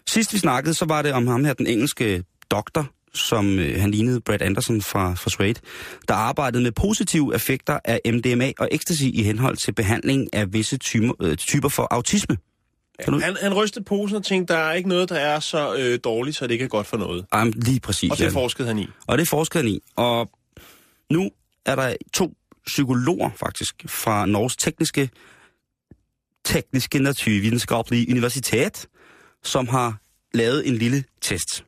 [0.09, 3.91] Sidst vi snakkede, så var det om ham her, den engelske doktor, som øh, han
[3.91, 5.61] lignede Brad Anderson fra, fra Suede,
[6.09, 10.77] der arbejdede med positive effekter af MDMA og ecstasy i henhold til behandling af visse
[10.79, 12.37] typer, øh, typer for autisme.
[13.07, 15.99] Du- Han, han rystede posen og tænkte, der er ikke noget, der er så øh,
[16.05, 17.27] dårligt, så det ikke er godt for noget.
[17.37, 18.11] Um, lige præcis.
[18.11, 18.33] Og det Jan.
[18.33, 18.87] forskede han i.
[19.07, 19.81] Og det forskede han i.
[19.97, 20.31] Og
[21.11, 21.31] nu
[21.67, 22.33] er der to
[22.67, 25.11] psykologer faktisk fra Norges tekniske,
[26.45, 28.87] tekniske naturvidenskabelige universitet,
[29.45, 29.99] som har
[30.35, 31.65] lavet en lille test.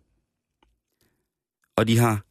[1.78, 2.24] Og de har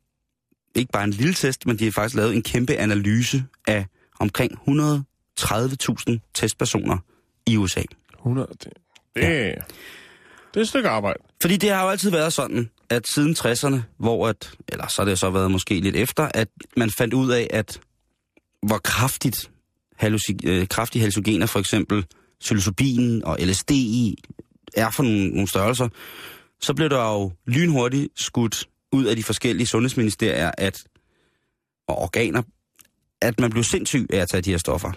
[0.75, 3.85] ikke bare en lille test, men de har faktisk lavet en kæmpe analyse af
[4.19, 6.97] omkring 130.000 testpersoner
[7.45, 7.81] i USA.
[8.15, 8.73] 100, det, det,
[9.15, 11.19] det er et stykke arbejde.
[11.41, 15.05] Fordi det har jo altid været sådan, at siden 60'erne, hvor at, eller så har
[15.05, 17.81] det så været måske lidt efter, at man fandt ud af, at
[18.61, 19.51] hvor kraftigt
[20.03, 22.05] halluci- øh, kraftige hallucinogener, for eksempel
[22.39, 23.71] psilocybin og LSD
[24.73, 25.89] er for nogle, nogle størrelser,
[26.61, 30.83] så blev der jo lynhurtigt skudt ud af de forskellige sundhedsministerier at,
[31.87, 32.41] og organer,
[33.21, 34.91] at man blev sindssyg af at tage de her stoffer.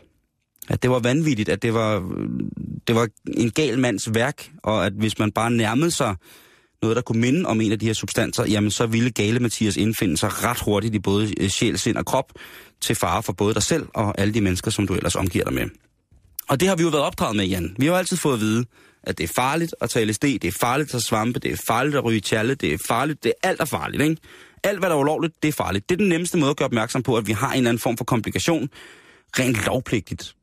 [0.68, 2.12] At det var vanvittigt, at det var,
[2.86, 6.16] det var en gal mands værk, og at hvis man bare nærmede sig
[6.82, 9.76] noget, der kunne minde om en af de her substanser, jamen så ville gale Mathias
[9.76, 12.32] indfinde sig ret hurtigt i både øh, sjæl, sind og krop,
[12.80, 15.54] til fare for både dig selv og alle de mennesker, som du ellers omgiver dig
[15.54, 15.68] med.
[16.48, 17.74] Og det har vi jo været opdraget med, Jan.
[17.78, 18.64] Vi har jo altid fået at vide,
[19.02, 21.56] at det er farligt at tage LSD, det er farligt at tage svampe, det er
[21.66, 24.16] farligt at ryge tjalle, det er farligt, det er alt er farligt, ikke?
[24.64, 25.88] Alt, hvad der er ulovligt, det er farligt.
[25.88, 27.80] Det er den nemmeste måde at gøre opmærksom på, at vi har en eller anden
[27.80, 28.68] form for komplikation,
[29.38, 30.36] rent lovpligtigt.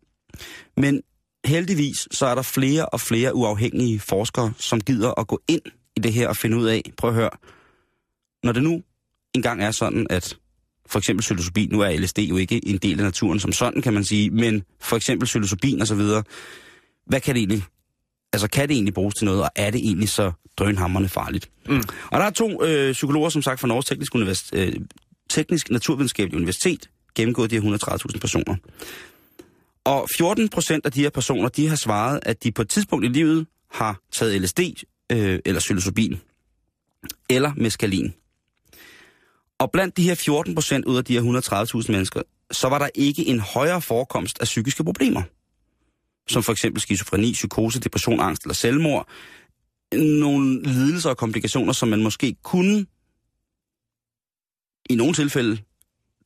[0.78, 1.02] Men
[1.46, 5.62] heldigvis, så er der flere og flere uafhængige forskere, som gider at gå ind
[5.96, 7.30] i det her og finde ud af, prøv at høre,
[8.44, 8.82] når det nu
[9.34, 10.38] engang er sådan, at
[10.86, 13.94] for eksempel psilocybin, nu er LSD jo ikke en del af naturen som sådan, kan
[13.94, 16.24] man sige, men for eksempel psilocybin og så videre,
[17.06, 17.64] hvad kan det egentlig,
[18.38, 21.50] altså kan det egentlig bruges til noget, og er det egentlig så drønhammerne farligt?
[21.70, 21.84] Mm.
[22.12, 24.74] Og der er to øh, psykologer, som sagt, fra Norges Teknisk, Univers- øh,
[25.30, 28.56] Teknisk Naturvidenskabelige Universitet, gennemgået de her 130.000 personer.
[29.84, 33.06] Og 14 procent af de her personer, de har svaret, at de på et tidspunkt
[33.06, 34.60] i livet har taget LSD
[35.12, 36.20] øh, eller psilocybin
[37.30, 38.14] eller meskalin.
[39.60, 41.22] Og blandt de her 14 procent ud af de her
[41.84, 42.22] 130.000 mennesker,
[42.52, 45.22] så var der ikke en højere forekomst af psykiske problemer.
[46.30, 49.08] Som for eksempel skizofreni, psykose, depression, angst eller selvmord.
[49.94, 52.86] Nogle lidelser og komplikationer, som man måske kunne
[54.90, 55.58] i nogle tilfælde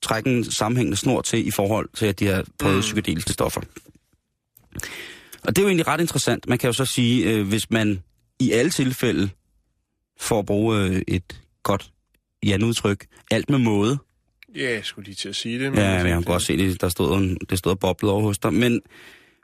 [0.01, 2.81] trække en sammenhængende snor til i forhold til, at de har prøvet mm.
[2.81, 3.61] psykedeliske stoffer.
[5.43, 6.47] Og det er jo egentlig ret interessant.
[6.47, 8.03] Man kan jo så sige, øh, hvis man
[8.39, 9.29] i alle tilfælde,
[10.19, 11.91] for at bruge øh, et godt
[12.45, 13.97] Jan-udtryk, alt med måde.
[14.55, 15.65] Ja, jeg skulle lige til at sige det.
[15.65, 18.39] Ja, men jeg kan godt se det, der stod en, det stod boblet over hos
[18.39, 18.53] dig.
[18.53, 18.81] Men,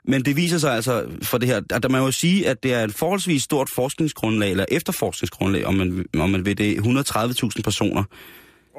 [0.08, 2.84] men det viser sig altså for det her, at man jo sige, at det er
[2.84, 8.04] et forholdsvis stort forskningsgrundlag, eller efterforskningsgrundlag, om man, om man vil det, 130.000 personer,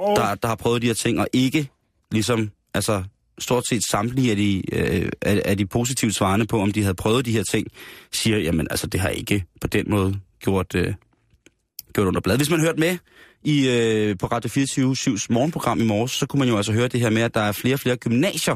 [0.02, 1.70] Oh, der, der har prøvet de her ting, og ikke
[2.12, 3.04] ligesom, altså
[3.40, 6.96] stort set samtlige af de, øh, af, af de positive svarende på, om de havde
[6.96, 7.68] prøvet de her ting,
[8.12, 10.94] siger, jamen altså det har ikke på den måde gjort, øh,
[11.94, 12.38] gjort under blad.
[12.38, 12.98] Hvis man hørte med
[13.44, 17.00] i, øh, på Radio 24-7's morgenprogram i morges, så kunne man jo altså høre det
[17.00, 18.56] her med, at der er flere og flere gymnasier,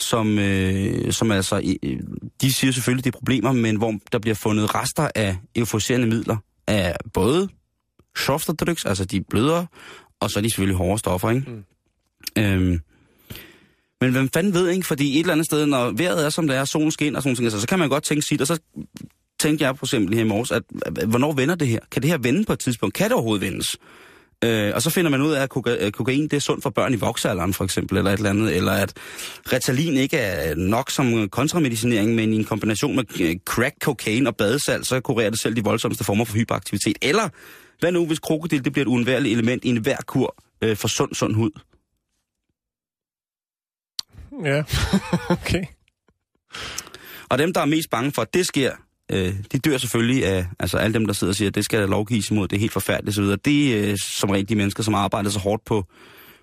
[0.00, 1.98] som, øh, som altså, øh,
[2.40, 6.36] de siger selvfølgelig, det er problemer, men hvor der bliver fundet rester af euforiserende midler,
[6.66, 7.48] af både
[8.16, 9.66] softer drugs, altså de blødere,
[10.20, 11.50] og så er de selvfølgelig hårde stoffer, ikke?
[11.50, 12.42] Mm.
[12.42, 12.80] Øhm,
[14.00, 14.86] men hvem fanden ved, ikke?
[14.86, 17.36] Fordi et eller andet sted, når vejret er, som det er, solen skinner og sådan
[17.38, 18.58] noget, altså, så kan man godt tænke sit, og så
[19.40, 21.80] tænkte jeg for eksempel her i morges, at, at hvornår vender det her?
[21.90, 22.94] Kan det her vende på et tidspunkt?
[22.94, 23.76] Kan det overhovedet vendes?
[24.44, 26.70] Øh, og så finder man ud af, at koka- øh, kokain det er sundt for
[26.70, 28.56] børn i voksalderen, for eksempel, eller et eller andet.
[28.56, 28.92] Eller at
[29.52, 34.36] Ritalin ikke er nok som kontramedicinering, men i en kombination med øh, crack, cocaine og
[34.36, 36.98] badesalt, så kurerer det selv de voldsomste former for hyperaktivitet.
[37.02, 37.28] Eller,
[37.80, 41.14] hvad nu, hvis krokodil det bliver et uundværligt element i enhver kur øh, for sund,
[41.14, 41.50] sund hud?
[44.44, 44.62] Ja,
[45.36, 45.64] okay.
[47.28, 48.72] Og dem, der er mest bange for, at det sker,
[49.12, 51.80] øh, de dør selvfølgelig af, altså alle dem, der sidder og siger, at det skal
[51.80, 53.24] der lovgives imod, det er helt forfærdeligt osv.
[53.24, 55.86] Det er øh, som regel de mennesker, som arbejder så hårdt på,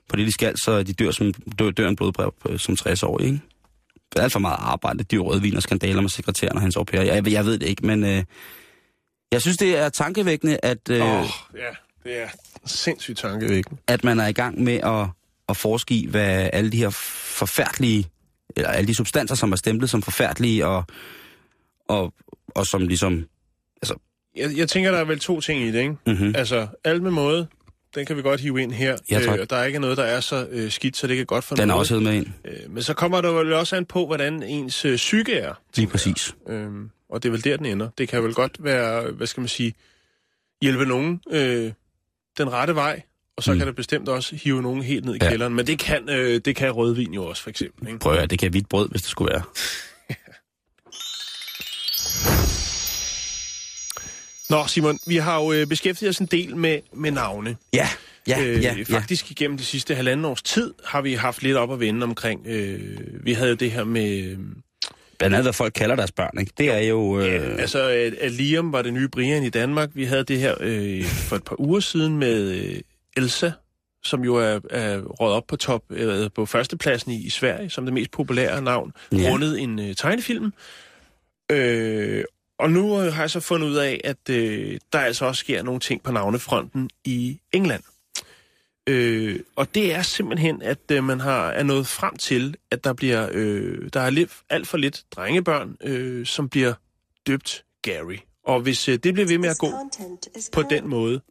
[0.10, 3.04] på det, de skal, så de dør, som, dør, dør en blodbrev øh, som 60
[3.04, 3.39] år, ikke?
[4.13, 6.84] Det er alt for meget arbejde, dyr rødvin og skandaler med sekretæren og hans au
[6.84, 7.01] pair.
[7.01, 8.23] Jeg, jeg ved det ikke, men øh,
[9.32, 11.25] jeg synes, det er tankevækkende, at, øh, oh,
[11.56, 11.69] ja,
[12.04, 12.28] det er
[12.65, 13.82] sindssygt tankevækkende.
[13.88, 15.08] at man er i gang med at,
[15.49, 18.10] at forske i, hvad alle de her forfærdelige,
[18.56, 20.84] eller alle de substanser, som er stemplet som forfærdelige, og,
[21.88, 22.13] og,
[22.56, 23.26] og som ligesom,
[23.82, 23.96] altså,
[24.36, 25.96] Jeg, jeg tænker, der er vel to ting i det, ikke?
[26.08, 26.34] mm-hmm.
[26.38, 27.48] Altså, alt med måde,
[27.96, 28.98] den kan vi godt hive ind her.
[29.12, 29.39] Ja, tak.
[29.39, 31.56] Øh, der er ikke noget, der er så øh, skidt, så det kan godt for
[31.56, 31.80] den er noget.
[31.80, 32.28] også hed med ind.
[32.46, 35.54] Øh, men så kommer der vel også an på, hvordan ens øh, psyke er.
[35.76, 36.36] Lige præcis.
[36.50, 37.89] Øhm, og det er vel der, den ender.
[37.98, 39.74] Det kan vel godt være, hvad skal man sige,
[40.62, 41.72] hjælpe nogen øh,
[42.38, 43.02] den rette vej,
[43.38, 43.58] og så Mm.
[43.58, 45.30] kan det bestemt også hive nogen helt ned i Ja.
[45.30, 45.54] kælderen.
[45.54, 47.88] Men det kan, øh, det kan rødvin jo også, for eksempel.
[47.88, 48.00] Ikke?
[48.00, 49.44] Prøv at det kan hvidt brød, hvis det skulle være.
[54.49, 57.58] Nå, Simon, vi har jo øh, beskæftiget os en del med, med navne.
[57.73, 57.88] Ja,
[58.27, 58.95] ja, øh, ja, ja.
[58.95, 62.41] Faktisk igennem de sidste halvanden års tid har vi haft lidt op at vende omkring.
[62.47, 62.79] Øh,
[63.25, 64.23] vi havde jo det her med...
[64.23, 64.38] Øh,
[65.19, 66.51] Blandt andet, hvad folk kalder deres børn, ikke?
[66.58, 67.19] Det er jo...
[67.19, 69.89] Øh, Ja, altså, at, at Liam var det nye Brian i Danmark.
[69.93, 72.79] Vi havde det her øh, for et par uger siden med øh,
[73.17, 73.51] Elsa,
[74.03, 77.86] som jo er, er råd op på top øh, på førstepladsen i, i Sverige, som
[77.86, 79.17] det mest populære navn, Ja.
[79.17, 79.29] ja.
[79.29, 80.53] rundet en øh, tegnefilm.
[81.51, 82.23] Øh,
[82.60, 85.63] og nu øh, har jeg så fundet ud af, at øh, der altså også sker
[85.63, 87.84] nogle ting på navnefronten i England.
[88.88, 92.94] Øh, og det er simpelthen, at øh, man har er nået frem til, at der
[92.94, 96.74] bliver øh, der er lidt, alt for lidt drengebørn, øh, som bliver
[97.28, 98.18] døbt Gary.
[98.44, 99.72] Og hvis øh, det bliver ved med at gå
[100.54, 101.22] på den måde,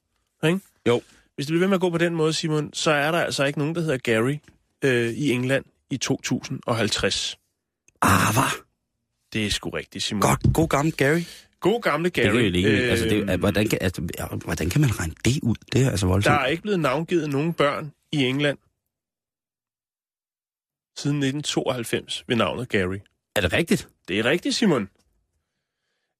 [0.45, 0.61] ikke?
[0.89, 1.03] Jo.
[1.35, 3.45] Hvis det bliver ved med at gå på den måde, Simon, så er der altså
[3.45, 4.37] ikke nogen, der hedder Gary
[4.85, 7.39] øh, i England i 2050.
[8.03, 8.61] ah, hvad?
[9.35, 10.21] Det er sgu rigtigt, Simon.
[10.21, 11.21] Godt, god gammel Gary.
[11.61, 12.25] God gamle Gary.
[12.27, 14.03] Det er jo ikke, øh, altså, det, er- hvordan, kan, altså,
[14.45, 15.55] hvordan kan man regne det ud?
[15.73, 16.37] Det er altså der voldsomt.
[16.41, 18.59] er ikke blevet navngivet nogen børn i England
[20.99, 22.97] siden 1992 ved navnet Gary.
[23.37, 23.89] Er det rigtigt?
[24.09, 24.89] Det er rigtigt, Simon.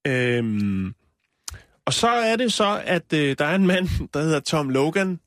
[0.07, 0.95] Øhm,
[1.87, 5.21] og så er det så, at øh, der er en mand, der hedder Tom Logan,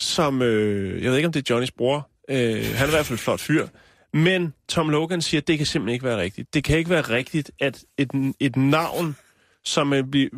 [0.00, 3.06] som, øh, jeg ved ikke om det er Johnnys bror, øh, han er i hvert
[3.06, 3.68] fald en flot fyr,
[4.12, 6.54] men Tom Logan siger, at det kan simpelthen ikke være rigtigt.
[6.54, 9.16] Det kan ikke være rigtigt, at et, et navn,
[9.64, 10.30] som blive,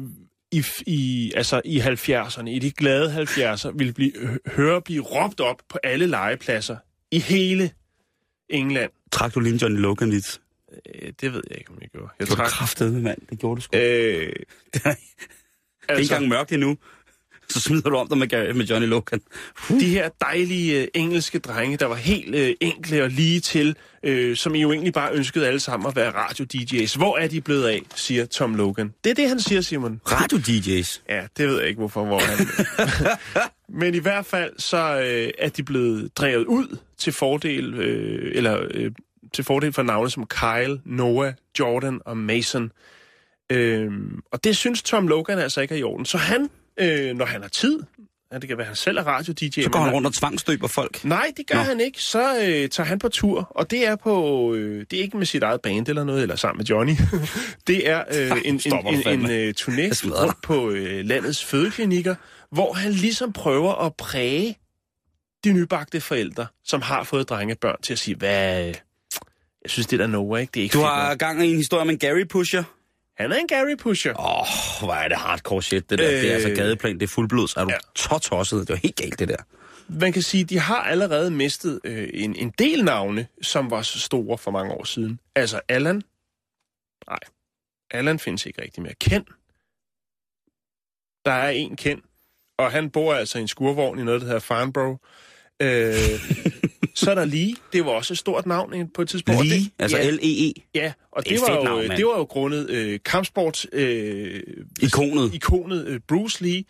[0.53, 5.41] i, i, altså i 70'erne, i de glade 70'er, ville blive, hø- høre blive råbt
[5.41, 6.77] op på alle legepladser
[7.11, 7.71] i hele
[8.49, 8.91] England.
[9.13, 10.41] Trak du lige en Johnny Logan lidt?
[10.95, 12.09] Øh, det ved jeg ikke, om jeg gjorde.
[12.19, 13.19] Jeg Det var trak, kraftedeme, mand.
[13.31, 13.77] Det gjorde du sgu.
[13.77, 13.83] øh,
[14.75, 14.99] det er ikke
[15.89, 16.77] altså, engang mørkt endnu.
[17.49, 19.21] Så smider du om dig med, Gary- med Johnny Logan.
[19.69, 24.37] de her dejlige øh, engelske drenge, der var helt øh, enkle og lige til, øh,
[24.37, 26.97] som I jo egentlig bare ønskede alle sammen at være radio-DJ's.
[26.97, 28.95] Hvor er de blevet af, siger Tom Logan.
[29.05, 30.01] Det er det, han siger, Simon.
[30.07, 31.01] Radio-DJ's.
[31.09, 32.47] Ja, det ved jeg ikke, hvorfor, hvor han...
[33.81, 38.67] Men i hvert fald, så øh, er de blevet drevet ud til fordel, øh, eller
[38.71, 38.91] øh,
[39.35, 42.71] til fordel for navne som Kyle, Noah, Jordan og Mason.
[43.51, 46.07] Øhm, og det synes Tom Logan altså ikke er i orden.
[46.07, 47.81] Så han, øh, når han har tid,
[48.33, 49.63] ja, det kan være, han selv er radio-DJ.
[49.63, 51.05] Så går han rundt og tvangstøber folk.
[51.05, 51.63] Nej, det gør Nå.
[51.63, 52.03] Han ikke.
[52.03, 55.27] Så øh, tager han på tur, og det er på øh, det er ikke med
[55.27, 56.93] sit eget band eller noget, eller sammen med Johnny.
[57.67, 62.15] det er øh, en, en, Stopper en, en øh, turné rundt på øh, landets fødeklinikker,
[62.51, 64.59] hvor han ligesom prøver at præge
[65.45, 68.75] de nybagte forældre, som har fået drengebørn, til at sige, hvad...
[69.63, 70.51] Jeg synes, det er der Noah, ikke?
[70.51, 72.63] Det er ikke Du har gang i en historie om en Gary-pusher.
[73.17, 74.15] Han er en Gary Pusher.
[74.21, 74.47] Åh, oh,
[74.87, 76.07] hvor er det hardcore shit, det der.
[76.11, 76.13] Øh...
[76.21, 76.57] Det er altså Øh.
[76.57, 77.55] gadeplan, det er fuldblods.
[77.55, 77.79] Er du Ja.
[78.13, 78.19] ja.
[78.19, 78.61] tosset?
[78.61, 79.37] Det var helt galt, det der.
[79.89, 84.01] Man kan sige, de har allerede mistet øh, en, en del navne, som var så
[84.01, 85.21] store for mange år siden.
[85.37, 86.03] Altså Allan.
[87.09, 87.19] Nej,
[87.91, 88.95] Allan findes ikke rigtig mere.
[89.01, 89.25] Ken.
[91.25, 92.03] Der er en Ken,
[92.59, 94.99] og han bor altså i en skurvogn i noget, der hedder Farnborough.
[95.63, 95.95] Øh,
[96.95, 97.55] så er der Lee.
[97.73, 99.47] Det var også et stort navn på et tidspunkt.
[99.47, 100.53] Lige, det, altså ja, L-E-E.
[100.75, 101.97] ja, og Det det, et var jo, navn, mand.
[101.99, 103.67] det var jo grundet øh, kampsport...
[103.73, 104.43] Øh,
[104.83, 105.35] Ikonet.
[105.35, 106.65] ikonet øh, Bruce Lee.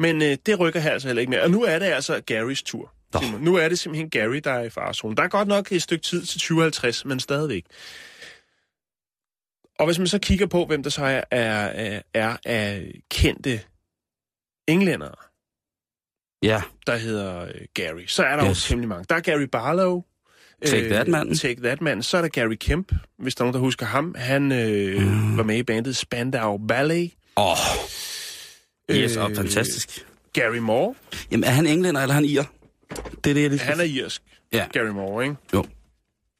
[0.00, 1.42] Men øh, det rykker her altså heller ikke mere.
[1.42, 2.92] Og nu er det altså Garys tur.
[3.14, 3.20] Nå.
[3.40, 5.16] Nu er det simpelthen Gary, der er i farezonen.
[5.16, 7.64] Der er godt nok et stykke tid til 2050, men stadigvæk.
[9.78, 12.80] Og hvis man så kigger på, hvem der så er, er, er, er
[13.10, 13.60] kendte
[14.68, 15.14] englændere,
[16.42, 18.06] Ja, der hedder øh, Gary.
[18.06, 18.64] Så er der yes.
[18.64, 19.04] Jo temmelig mange.
[19.08, 20.02] Der er Gary Barlow.
[20.66, 21.36] Take That-manden.
[21.38, 22.02] Take That manden.
[22.02, 24.14] Så er der Gary Kemp, hvis der er nogen, der husker ham.
[24.18, 25.36] Han øh, mm.
[25.36, 27.10] var med i bandet Spandau Ballet.
[27.36, 27.56] åh,
[28.90, 30.06] yes, Øh, og fantastisk.
[30.32, 30.94] Gary Moore.
[31.30, 32.42] Jamen, er han englænder, eller er han ir?
[33.24, 34.22] Det er det, jeg lige Han er irsk.
[34.52, 34.66] Ja.
[34.72, 35.36] Gary Moore, ikke?
[35.54, 35.64] Jo.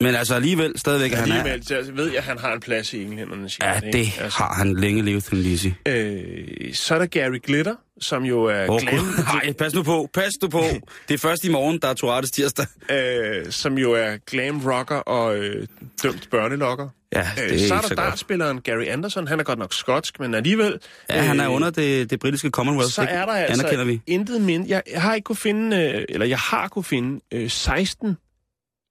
[0.01, 1.37] Men altså alligevel, stadigvæk, at han er...
[1.37, 3.99] Alligevel, så ved jeg, at han har en plads i englændernes Ja, hjerte, ikke?
[3.99, 5.67] det har han længe levet, Thin Lizzy.
[5.89, 9.25] Øh, så er der Gary Glitter, som jo er Åh, glam, Gud.
[9.45, 10.63] Ej, pas nu på, pas nu på.
[11.09, 12.67] Det er først i morgen, der er Tourettes tirsdag.
[12.91, 15.67] øh, som jo er glam rocker og øh,
[16.03, 16.89] dømt børnelokker.
[17.13, 19.29] Ja, det er Øh, så er der dartspilleren Gary Anderson.
[19.29, 20.79] Han er godt nok skotsk, men alligevel...
[21.11, 22.93] Ja, han er øh, under det, det britiske Commonwealth.
[22.93, 24.01] Så er der altså vi.
[24.07, 24.69] intet mindre.
[24.69, 28.17] Jeg, jeg har ikke kunne finde, øh, eller jeg har kunne finde øh, 16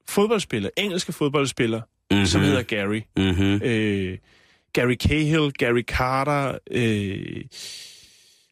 [0.10, 2.26] fodboldspillere, engelske fodboldspillere, mm-hmm.
[2.26, 3.02] som hedder Gary.
[3.18, 3.62] Mm-hmm.
[3.64, 4.18] Øh,
[4.74, 7.42] Gary Cahill, Gary Carter, øh,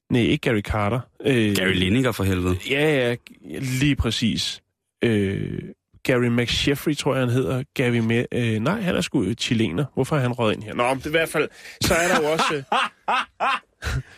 [0.10, 1.00] nej, ikke Gary Carter.
[1.26, 2.58] Øh, Gary Lineker for helvede.
[2.70, 3.16] Ja, ja,
[3.60, 4.62] lige præcis.
[5.04, 5.60] Øh,
[6.04, 7.64] Gary McSheffrey, tror jeg, han hedder.
[7.74, 9.86] Gary Me- øh, nej, han er sgu øh, chilener.
[9.94, 10.74] Hvorfor er han røget ind her?
[10.74, 11.50] Nå, men det er i hvert fald,
[11.82, 12.56] så er der jo også...
[12.56, 12.64] Øh,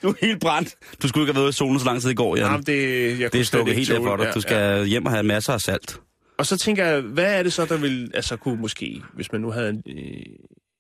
[0.02, 0.76] Du er helt brændt.
[1.02, 2.46] Du skulle ikke have været i solen så lang tid i går, Jan.
[2.46, 4.26] jamen, det, jeg det er stukket helt af for dig.
[4.26, 4.84] ja, Du skal ja.
[4.84, 6.00] hjem og have masser af salt.
[6.38, 8.12] Og så tænker jeg, hvad er det så, der vil...
[8.14, 10.22] Altså, kunne måske, hvis man nu havde en, øh,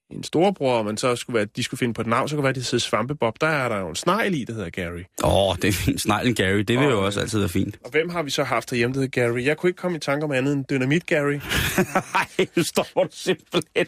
[0.09, 2.37] en storebror, og man så skulle være, de skulle finde på et navn, så kunne
[2.37, 3.41] det være, at det hedder Svampebob.
[3.41, 5.03] Der er der jo en snegl i, der hedder Gary.
[5.23, 6.01] Åh, oh, det er fint.
[6.01, 7.79] Sneglen Gary, det vil Og, jo også altid være fint.
[7.83, 9.43] Og hvem har vi så haft derhjemme, der hedder Gary?
[9.43, 11.33] Jeg kunne ikke komme i tanke om andet end Dynamit Gary.
[12.13, 13.87] Nej, nu stopper du simpelthen.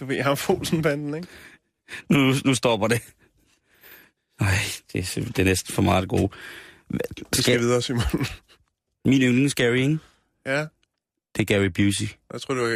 [0.00, 1.28] Du ved, ham Folsen-banden, ikke?
[2.08, 3.00] Nu, nu stopper det.
[4.40, 4.58] Nej,
[4.92, 6.28] det er, det er næsten for meget det gode.
[6.90, 8.02] Vi skal videre, Simon.
[9.04, 9.98] Min yndlings Gary, ikke?
[10.46, 10.66] Ja,
[11.36, 12.06] Det er Gary Busey.
[12.32, 12.68] jeg tror, du var-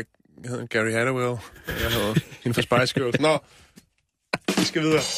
[0.43, 1.39] jeg hedder Gary Hadawell.
[1.67, 3.21] Jeg hedder hende fra Spice Girls.
[3.21, 3.39] Nå,
[4.59, 5.03] vi skal videre.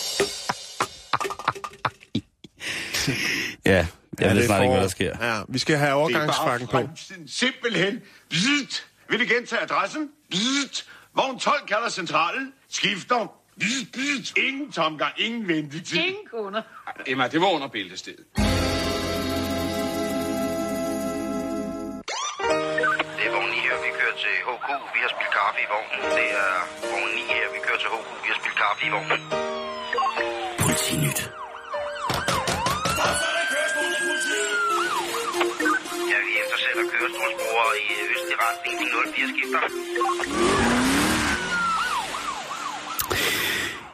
[3.64, 3.86] Ja,
[4.20, 5.26] jeg ved det er snart ikke, hvad der sker.
[5.26, 6.88] Ja, vi skal have overgangsfakken på.
[7.26, 8.00] Simpelthen.
[8.30, 8.86] Bzzzt.
[9.10, 10.08] Vil I gentage adressen?
[10.30, 10.88] Bzzzt.
[11.16, 12.52] Vogn 12 kalder centralen.
[12.68, 13.32] Skifter.
[13.60, 14.36] Bzzzt.
[14.36, 15.98] Ingen tomgang, ingen ventetid.
[15.98, 16.62] Ingen kunder.
[17.06, 18.24] Emma, det var under bæltestedet.
[24.22, 24.68] Til HK.
[24.94, 26.00] Vi har spillet kaffe i vognen.
[26.18, 26.54] Det er
[26.90, 28.08] vogn 9 her, vi kører til HK.
[28.22, 29.20] Vi har spillet kaffe i vognen.
[30.62, 31.20] Politinyt.
[36.12, 38.74] Ja, vi eftersætter kørestolsbrugere i østlig retning.
[38.80, 40.81] De 04 skifter.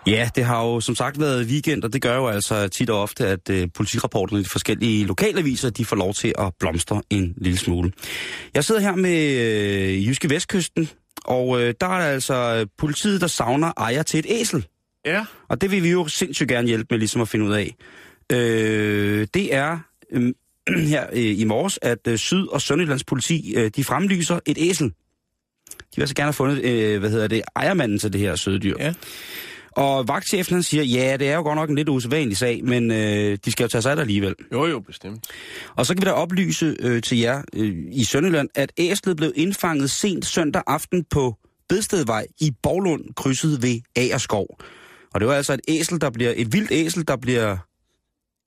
[0.09, 3.03] Ja, det har jo som sagt været weekend, og det gør jo altså tit og
[3.03, 7.35] ofte, at øh, politirapporterne i de forskellige lokalaviser, de får lov til at blomstre en
[7.37, 7.93] lille smule.
[8.55, 10.91] Jeg sidder her med øh, Jyske Vestkysten,
[11.25, 14.67] og øh, der er altså politiet, der savner ejer til et æsel.
[15.05, 17.75] Ja, Og det vil vi jo sindssygt gerne hjælpe med ligesom at finde ud af.
[18.33, 19.79] Øh, det er
[20.13, 20.33] øh,
[20.89, 24.87] her øh, i morges, at øh, Syd- og Sønderjyllands politi, øh, de fremlyser et æsel.
[24.87, 28.59] De vil altså gerne have fundet, øh, hvad hedder det, ejermanden til det her søde
[28.59, 28.75] dyr.
[28.79, 28.95] Ja.
[29.71, 32.91] Og vagtchefen han siger, ja, det er jo godt nok en lidt usædvanlig sag, men
[32.91, 34.35] øh, de skal jo tage sig af det alligevel.
[34.53, 35.27] jo jo, bestemt.
[35.77, 39.33] Og så kan vi da oplyse øh, til jer øh, i Sønderjylland, at æslet blev
[39.35, 41.37] indfanget sent søndag aften på
[41.69, 44.47] Bedstedvej i Borglund, krydset ved Agerskov.
[45.15, 47.57] Og det var altså et æsel, der bliver et vildt æsel, der bliver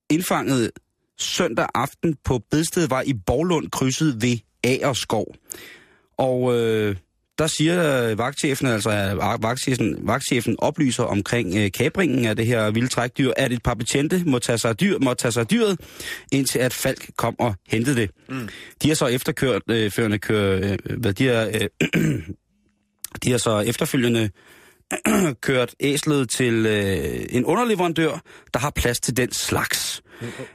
[0.10, 0.72] indfanget
[1.20, 5.36] søndag aften på Bedstedvej i Borglund, krydset ved Agerskov.
[6.18, 6.96] Og øh,
[7.42, 12.72] der siger øh, vagtchefen, altså at vagtchefen, vagtchefen oplyser omkring øh, kabringen af det her
[12.72, 15.48] vilde trækdyr, at et par betjente må tage sig af, dyr, må tage sig af
[15.48, 15.80] dyret,
[16.32, 18.12] indtil at Falk kom og hentede det.
[18.30, 18.50] Mm.
[18.84, 21.92] De har så efterkørt, øh, førende kør, øh, hvad de har, øh,
[23.24, 24.30] de har så efterfølgende
[25.48, 28.22] kørt æslet til øh, en underleverandør,
[28.54, 30.02] der har plads til den slags.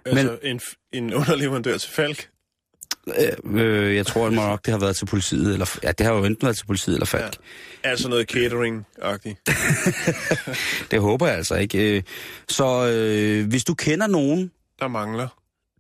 [0.04, 0.60] Altså, en,
[0.92, 2.28] en underleverandør til Falk.
[3.08, 6.24] Øh, øh, jeg tror nok, det har været til politiet, eller ja, det har jo
[6.24, 7.36] enten været til politiet eller Falk.
[7.84, 7.90] Ja.
[7.90, 9.42] Altså noget catering-agtigt.
[10.90, 11.96] Det håber jeg altså ikke.
[11.96, 12.02] Øh,
[12.48, 15.28] Så øh, hvis du kender nogen, Der mangler.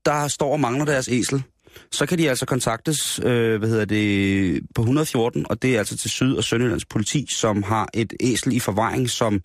[0.04, 1.42] der står og mangler deres æsel,
[1.92, 5.96] så kan de altså kontaktes, øh, hvad hedder det, på 114, og det er altså
[5.96, 9.40] til Syd- og Sønderjyllands politi, som har et æsel i forvaring, som,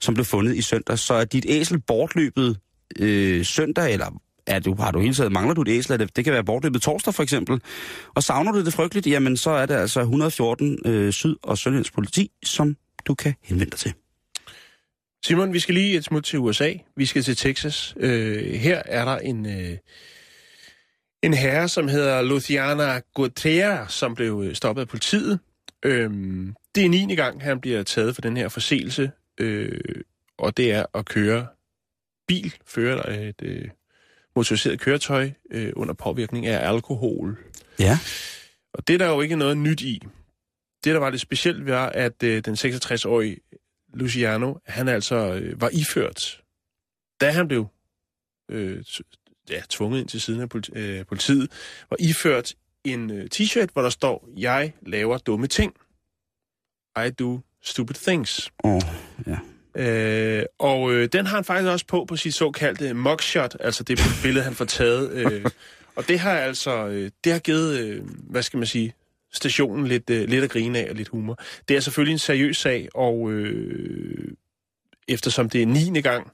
[0.00, 0.98] som blev fundet i søndag.
[0.98, 2.58] Så er dit æsel bortløbet
[2.98, 4.20] øh, søndag, eller
[4.50, 5.98] er du, har du hele tiden, mangler du et æsel?
[5.98, 7.60] Det, det kan være bortløbet torsdag for eksempel.
[8.14, 11.90] Og savner du det frygteligt, jamen så er det altså 114 øh, Syd- og Sønderjyllands
[11.90, 12.76] politi, som
[13.06, 13.94] du kan henvende dig til.
[15.24, 16.72] Simon, vi skal lige et smut til USA.
[16.96, 17.94] Vi skal til Texas.
[17.96, 19.76] Øh, her er der en, øh,
[21.22, 25.38] en herre, som hedder Luciana Gutierrez, som blev øh, stoppet af politiet.
[25.84, 26.10] Øh,
[26.74, 27.14] det er 9.
[27.14, 29.80] gang, han bliver taget for den her forseelse, øh,
[30.38, 31.46] og det er at køre
[32.28, 33.68] bil, føre et øh,
[34.40, 37.38] motoriseret køretøj øh, under påvirkning af alkohol.
[37.78, 37.98] Ja.
[38.74, 40.02] Og det er der jo ikke noget nyt i.
[40.84, 43.36] Det, der var det specielt, var, at øh, den 66-årige
[43.94, 46.42] Luciano, han altså øh, var iført,
[47.20, 47.66] da han blev
[48.50, 48.84] øh,
[49.50, 51.50] ja, tvunget ind til siden af politi- øh, politiet,
[51.90, 55.74] var iført en øh, t-shirt, hvor der står, jeg laver dumme ting.
[57.06, 58.50] I do stupid things.
[58.64, 58.82] Åh, oh,
[59.26, 59.38] ja.
[59.80, 64.00] Øh, og øh, den har han faktisk også på på sit såkaldte mugshot, altså det
[64.22, 65.10] billede, han får taget.
[65.12, 65.44] Øh,
[65.96, 68.94] og det har altså, øh, det har givet, øh, hvad skal man sige,
[69.32, 71.38] stationen lidt, øh, lidt at grine af og lidt humor.
[71.68, 74.34] Det er selvfølgelig en seriøs sag, og øh,
[75.08, 76.00] eftersom det er 9.
[76.00, 76.32] gang,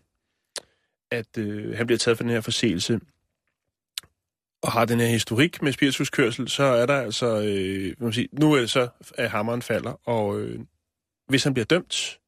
[1.10, 3.00] at øh, han bliver taget for den her forseelse,
[4.62, 8.28] og har den her historik med spirituskørsel, så er der altså, øh, hvad man sige,
[8.32, 10.60] nu er det så, at hammeren falder, og øh,
[11.28, 12.18] hvis han bliver dømt,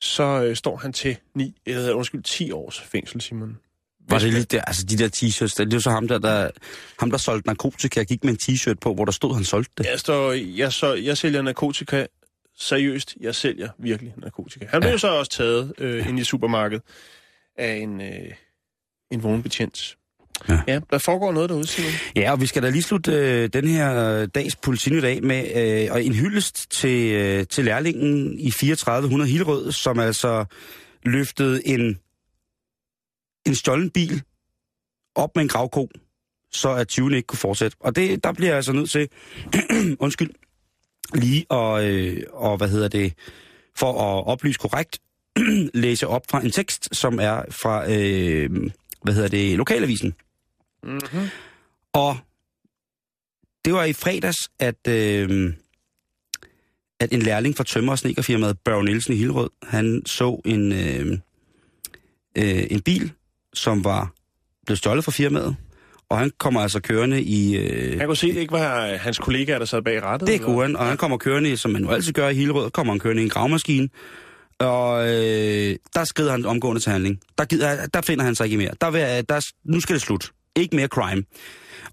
[0.00, 3.58] så øh, står han til 9, eller undskyld, 10 års fængsel, Simon.
[4.08, 6.50] Var det lidt der, altså de der t-shirts, det er jo så ham der, der,
[7.00, 9.86] ham der solgte narkotika, gik med en t-shirt på, hvor der stod, han solgte det.
[9.90, 12.06] Jeg, står, jeg, så, jeg sælger narkotika
[12.58, 13.14] seriøst.
[13.20, 14.66] Jeg sælger virkelig narkotika.
[14.70, 14.92] Han blev Ja.
[14.92, 16.82] jo så også taget øh, ind i supermarkedet
[17.58, 18.30] af en, øh,
[19.10, 19.96] en vognbetjent.
[20.48, 20.60] Ja.
[20.68, 20.80] Ja.
[20.90, 21.90] der foregår noget derude, Simon.
[22.16, 25.56] Ja, og vi skal da lige slutte øh, den her øh, dags politinyt af med
[25.56, 30.44] øh, og en hyldest til, øh, til lærlingen i 3400 Hillerød, som altså
[31.04, 31.98] løftede en,
[33.46, 34.22] en stjålen bil
[35.14, 35.88] op med en gravko,
[36.52, 37.76] så at 20 ikke kunne fortsætte.
[37.80, 39.08] Og det, der bliver jeg altså nødt til,
[40.04, 40.30] undskyld,
[41.14, 43.12] lige at, øh, og hvad hedder det,
[43.76, 44.98] for at oplyse korrekt,
[45.84, 48.50] læse op fra en tekst, som er fra, øh,
[49.02, 50.14] hvad hedder det, lokalavisen.
[50.86, 51.28] Mm-hmm.
[51.92, 52.16] Og
[53.64, 55.52] det var i fredags, at, øh,
[57.00, 61.18] at en lærling fra tømmer- og snekerfirmaet Børge Nielsen i Hillerød, han så en, øh,
[62.38, 63.12] øh, en bil,
[63.54, 64.12] som var
[64.66, 65.56] blevet stjålet fra firmaet.
[66.08, 67.56] Og han kommer altså kørende i...
[67.56, 70.26] Øh, Han kunne se, det ikke var hans kollegaer, der sad bag rattet.
[70.26, 72.70] det eller kunne han, og han kommer kørende, som man jo altid gør i Hillerød,
[72.70, 73.88] kommer han kørende i en gravmaskine.
[74.58, 77.20] Og øh, der skrider han omgående til handling.
[77.38, 78.70] Der, gider, der finder han sig ikke mere.
[78.80, 80.32] Der, vil, der, nu skal det slut.
[80.56, 81.24] Ikke mere crime.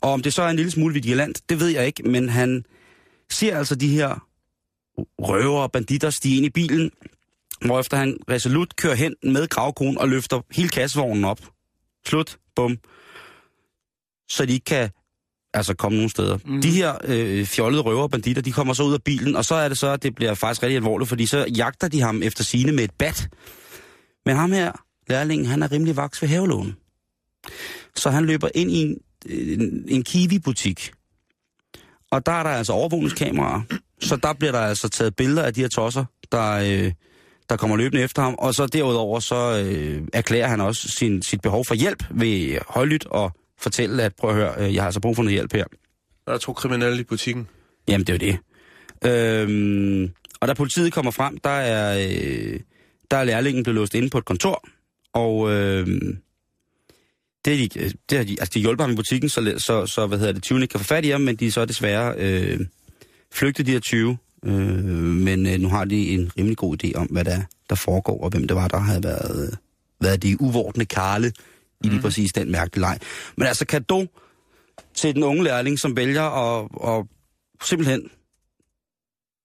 [0.01, 2.65] Og om det så er en lille smule vigilant, det ved jeg ikke, men han
[3.31, 4.27] ser altså de her
[5.19, 6.91] røver og banditter stige ind i bilen,
[7.65, 11.39] hvorefter han resolut kører hen med gravkonen og løfter hele kassevognen op.
[12.07, 12.37] Slut.
[12.55, 12.77] Bum.
[14.29, 14.89] Så de ikke kan
[15.53, 16.37] altså komme nogen steder.
[16.45, 16.61] Mm.
[16.61, 19.55] De her øh, fjollede røver og banditter, de kommer så ud af bilen, og så
[19.55, 22.43] er det så, at det bliver faktisk rigtig alvorligt, fordi så jagter de ham efter
[22.43, 23.29] sine med et bat.
[24.25, 24.71] Men ham her,
[25.09, 26.75] lærlingen, han er rimelig vaks ved havelån.
[27.95, 30.91] Så han løber ind i en, en, en Kiwi-butik.
[32.11, 33.61] Og der er der altså overvågningskameraer.
[33.99, 36.91] Så der bliver der altså taget billeder af de her tosser, der, øh,
[37.49, 38.35] der kommer løbende efter ham.
[38.39, 43.05] Og så derudover så øh, erklærer han også sin, sit behov for hjælp ved højlydt
[43.05, 45.65] og fortælle, at prøv at høre, øh, jeg har altså brug for noget hjælp her.
[46.25, 47.47] Der er to kriminelle i butikken.
[47.87, 48.39] Jamen, det er jo det.
[49.05, 52.59] Øhm, og da politiet kommer frem, der er, øh,
[53.11, 54.63] der er lærlingen blevet låst inde på et kontor,
[55.13, 55.87] og øh,
[57.45, 60.07] det, er de, det har de, altså de hjulpet ham i butikken, så, så, så
[60.07, 62.15] hvad hedder det, 20 ikke kan få fat i ham, men de er så desværre
[62.17, 62.59] øh,
[63.31, 64.17] flygtet de her 20.
[64.45, 67.75] Øh, men øh, nu har de en rimelig god idé om, hvad der, er, der
[67.75, 69.57] foregår, og hvem det var, der havde været, øh,
[70.01, 71.31] været de uvordne karle
[71.83, 72.99] i lige præcis den mærkelige leg.
[73.35, 74.07] Men altså, kado
[74.93, 77.05] til den unge lærling, som vælger at, at
[77.67, 78.09] simpelthen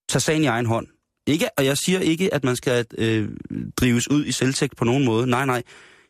[0.09, 0.87] tage sagen i egen hånd.
[1.27, 3.29] Ikke, og jeg siger ikke, at man skal øh,
[3.77, 5.27] drives ud i selvtægt på nogen måde.
[5.27, 5.63] Nej, nej.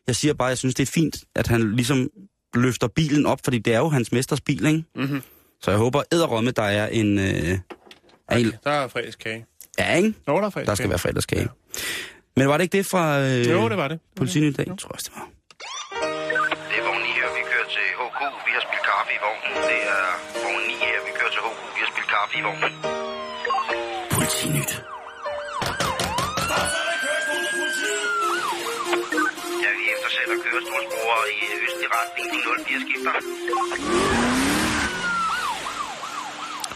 [0.09, 2.09] Jeg siger bare, at jeg synes, det er fint, at han ligesom
[2.55, 4.83] løfter bilen op, fordi det er jo hans mesters bil, ikke?
[4.95, 5.21] Mm-hmm.
[5.61, 7.19] Så jeg håber, æderrømme, der er en...
[7.19, 7.25] Øh,
[8.27, 9.45] er en Der er fredagskage.
[9.79, 10.13] ja, ikke?
[10.27, 10.65] Nå, der er fredagskage.
[10.65, 11.41] Der skal være fredagskage.
[11.41, 11.47] Ja.
[12.37, 13.99] Men var det ikke det fra øh, Jo, det var det.
[14.15, 14.67] politiet i dag?
[14.67, 15.27] Jeg tror også, det var.
[16.69, 18.19] Det er vogn 9 her, vi kører til HK.
[18.47, 19.51] Vi har spillet kaffe i vognen.
[19.71, 20.05] Det er
[20.43, 21.57] vogn 9 her, vi kører til HK.
[21.75, 22.73] Vi har spillet kaffe i vognen.
[24.15, 24.71] Politinyt.
[30.29, 32.27] Eftersætter kørestolsbrugere i østlig retning.
[32.33, 33.13] De 04 skifter.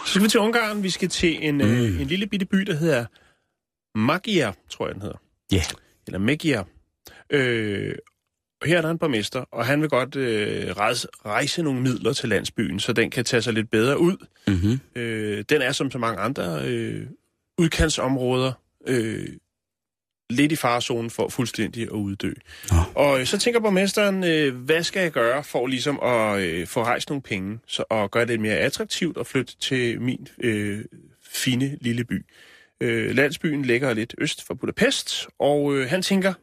[0.06, 0.84] Så skal vi til Ungarn.
[0.84, 1.62] Vi skal til en, mm.
[1.62, 3.06] øh, en lille bitte by, der hedder
[3.98, 5.18] Magia, tror jeg, den hedder.
[5.52, 5.56] Ja.
[5.56, 5.66] Yeah.
[6.08, 6.64] Eller Megia.
[7.30, 7.96] Øh,
[8.62, 12.14] og her er der en borgmester, og han vil godt øh, rejse, rejse nogle midler
[12.14, 14.26] til landsbyen, så den kan tage sig lidt bedre ud.
[14.48, 14.80] Mm-hmm.
[14.96, 17.08] Øh, den er som så mange andre øh,
[17.58, 18.52] udkantsområder
[18.88, 19.28] øh,
[20.34, 22.34] lidt i farezonen for fuldstændig at uddø.
[22.72, 22.78] Nå.
[22.96, 26.84] Og øh, så tænker borgmesteren, øh, hvad skal jeg gøre for ligesom at øh, få
[26.84, 30.86] rejst nogle penge, så, og gøre det mere attraktivt at flytte til min øh,
[31.32, 32.26] fine lille by.
[32.82, 36.34] Øh, landsbyen ligger lidt øst for Budapest, og øh, han tænker,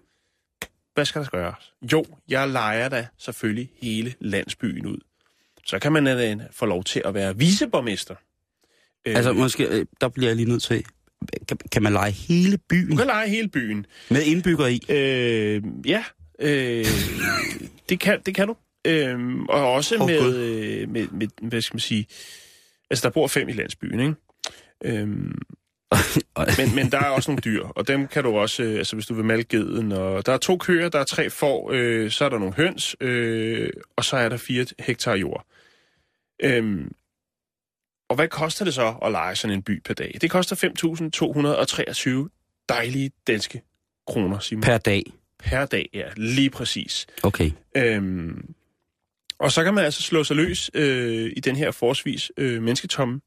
[0.95, 1.73] hvad skal der gøres?
[1.93, 4.99] Jo, jeg leger da selvfølgelig hele landsbyen ud.
[5.67, 8.15] Så kan man øh, få lov til at være viceborgmester.
[9.07, 10.85] Øh, Altså, måske, øh, der bliver jeg lige nødt til...
[11.49, 13.87] Kan, kan man lege hele byen du kan lege hele byen.
[14.11, 14.81] med indbygger i?
[14.89, 16.05] Øh, ja,
[16.39, 16.87] øh,
[17.89, 18.57] det, kan, det kan du.
[18.87, 22.07] Øh, og også oh, med, øh, med, med, hvad skal man sige,
[22.91, 24.15] altså der bor fem i landsbyen, ikke?
[24.85, 25.39] Øhm,
[26.59, 29.07] men, men der er også nogle dyr, og dem kan du også, øh, altså hvis
[29.07, 32.25] du vil malke geden, og der er to køer, der er tre får, øh, så
[32.25, 35.47] er der nogle høns, øh, og så er der fire hektar jord.
[36.43, 36.93] Øhm,
[38.11, 40.19] og hvad koster det så at lege sådan en by per dag?
[40.21, 40.57] Det koster
[42.27, 43.63] 5.223 dejlige danske
[44.07, 44.63] kroner, Simon.
[44.63, 45.03] Per dag.
[45.39, 47.07] Per dag, ja, lige præcis.
[47.23, 47.51] Okay.
[47.77, 48.55] Øhm,
[49.39, 53.21] og så kan man altså slå sig løs øh, i den her forsvis øh, mennesketomme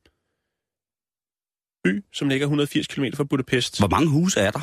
[1.83, 3.79] by, som ligger 180 km fra Budapest.
[3.79, 4.61] Hvor mange huse er der?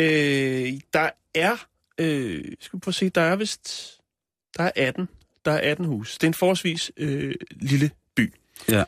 [0.00, 1.66] Øh, der er,
[1.98, 3.98] øh, skal vi prøve at se, der er vist,
[4.56, 5.08] der er 18,
[5.44, 6.14] der er 18 hus.
[6.14, 8.34] Det er en forholdsvis øh, lille by.
[8.68, 8.84] Ja.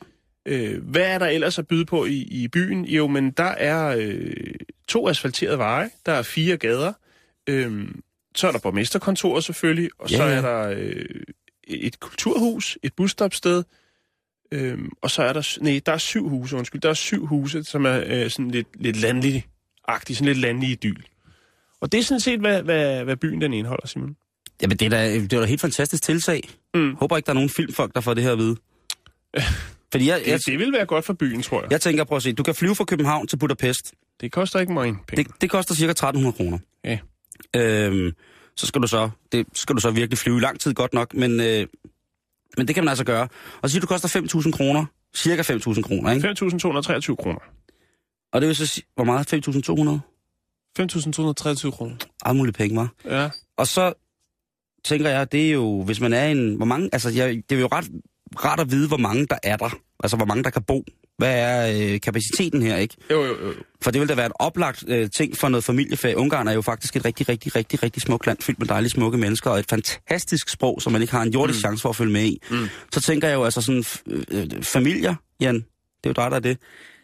[0.48, 2.84] Øh, hvad er der ellers at byde på i, i byen?
[2.84, 4.54] Jo, men der er øh,
[4.88, 6.92] to asfalterede veje, der er fire gader,
[7.46, 7.88] øh,
[8.34, 11.04] så er der borgmesterkontoret selvfølgelig, og Ja, så er der øh,
[11.68, 13.64] et kulturhus, et busstopsted,
[14.52, 17.64] øh, og så er der, nej, der er syv huse, undskyld, der er syv huse,
[17.64, 21.02] som er øh, sådan lidt, lidt landlige-agtige, sådan lidt landlige idyl.
[21.80, 24.16] Og det er sådan set, hvad, hvad, hvad byen den indeholder, Simon.
[24.62, 26.42] Jamen, det er da, det er da helt fantastisk tiltag.
[26.74, 26.94] Mm.
[26.94, 28.56] Håber ikke, der er nogen filmfolk, der får det her at vide.
[29.92, 31.70] Fordi jeg, jeg, Det, det vil være godt for byen, tror jeg.
[31.72, 33.92] jeg tænker, prøv at se, du kan flyve fra København til Budapest.
[34.20, 35.24] Det koster ikke mange penge.
[35.24, 36.58] Det, det koster cirka 1300 kroner.
[36.84, 36.98] Ja.
[37.56, 38.12] Øhm,
[38.56, 41.14] så skal du så, det skal du så virkelig flyve i lang tid godt nok,
[41.14, 41.66] men, øh,
[42.56, 43.28] men det kan man altså gøre.
[43.62, 44.08] Og så siger du, koster
[44.42, 44.84] 5.000 kroner,
[45.16, 46.28] cirka 5.000 kroner, ikke?
[46.28, 47.40] 5.223 kroner.
[48.32, 49.34] Og det vil så sige, hvor meget?
[49.34, 50.00] 5.200?
[50.80, 51.96] 5.223 kroner.
[52.24, 52.92] Ej, mulige penge, var.
[53.04, 53.30] Ja.
[53.56, 53.92] Og så
[54.84, 57.60] tænker jeg, det er jo, hvis man er en, hvor mange, altså jeg, det er
[57.60, 57.90] jo ret,
[58.44, 59.78] rart at vide, hvor mange der er der.
[60.02, 60.84] Altså, hvor mange der kan bo.
[61.18, 62.96] Hvad er øh, kapaciteten her, ikke?
[63.10, 63.52] Jo, jo, jo.
[63.82, 66.16] For det vil da være en oplagt øh, ting for noget familiefag.
[66.16, 69.18] Ungarn er jo faktisk et rigtig, rigtig, rigtig, rigtig smukt land, fyldt med dejlige, smukke
[69.18, 71.60] mennesker, og et fantastisk sprog, som man ikke har en jordisk mm.
[71.60, 72.42] chance for at følge med i.
[72.50, 72.68] Mm.
[72.92, 75.64] Så tænker jeg jo, altså sådan, øh, øh, familier, Jan, det
[76.04, 76.58] er jo dig, der er det.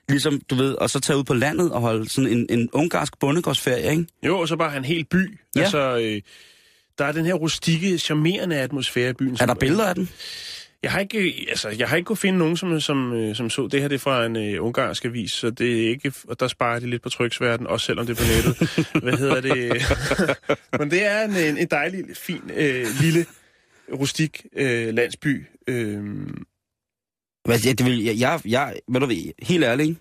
[0.09, 3.19] Ligesom, du ved, og så tage ud på landet og holde sådan en, en ungarsk
[3.21, 4.07] bondegårdsferie, ikke?
[4.27, 5.39] Jo, og så bare en hel by.
[5.57, 5.61] Ja.
[5.61, 6.21] Altså, øh,
[6.99, 9.37] der er den her rustikke, charmerende atmosfære i byen.
[9.41, 10.09] Er der billeder af den?
[10.85, 13.67] Jeg har ikke, altså, jeg har ikke kunne finde nogen, som, som, øh, som så.
[13.67, 16.49] Det her det er fra en øh, ungarsk avis, så det er ikke, og der
[16.49, 18.79] sparer de lidt på tryksverden, også selvom det er på nettet.
[19.05, 19.83] Hvad hedder det?
[20.81, 23.27] Men det er en, en, en dejlig, fin, øh, lille,
[23.93, 25.47] rustik øh, landsby.
[25.67, 26.05] Øh,
[27.45, 29.09] Hvad, ja, det vil, jeg, jeg, jeg, ved du
[29.43, 30.01] helt ærligt, ikke?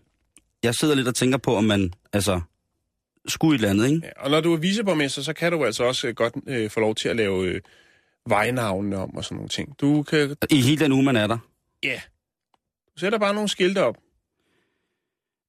[0.64, 2.42] jeg sidder lidt og tænker på, om man, altså,
[3.28, 4.08] skulle et eller andet, ikke?
[4.08, 6.80] ja, og når du er viceborgmester, så kan du altså også øh, godt øh, få
[6.80, 7.62] lov til at lave øh,
[8.30, 9.76] vejnavne om og sådan nogle ting.
[9.82, 11.38] Du kan, I hele den uge, man er der.
[11.84, 12.02] ja,
[12.96, 13.98] du sætter bare nogle skilte op.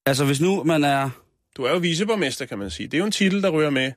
[0.07, 1.11] Altså, hvis nu man er...
[1.57, 2.87] Du er jo viceborgmester, kan man sige.
[2.87, 3.93] Det er jo en titel, der rører med,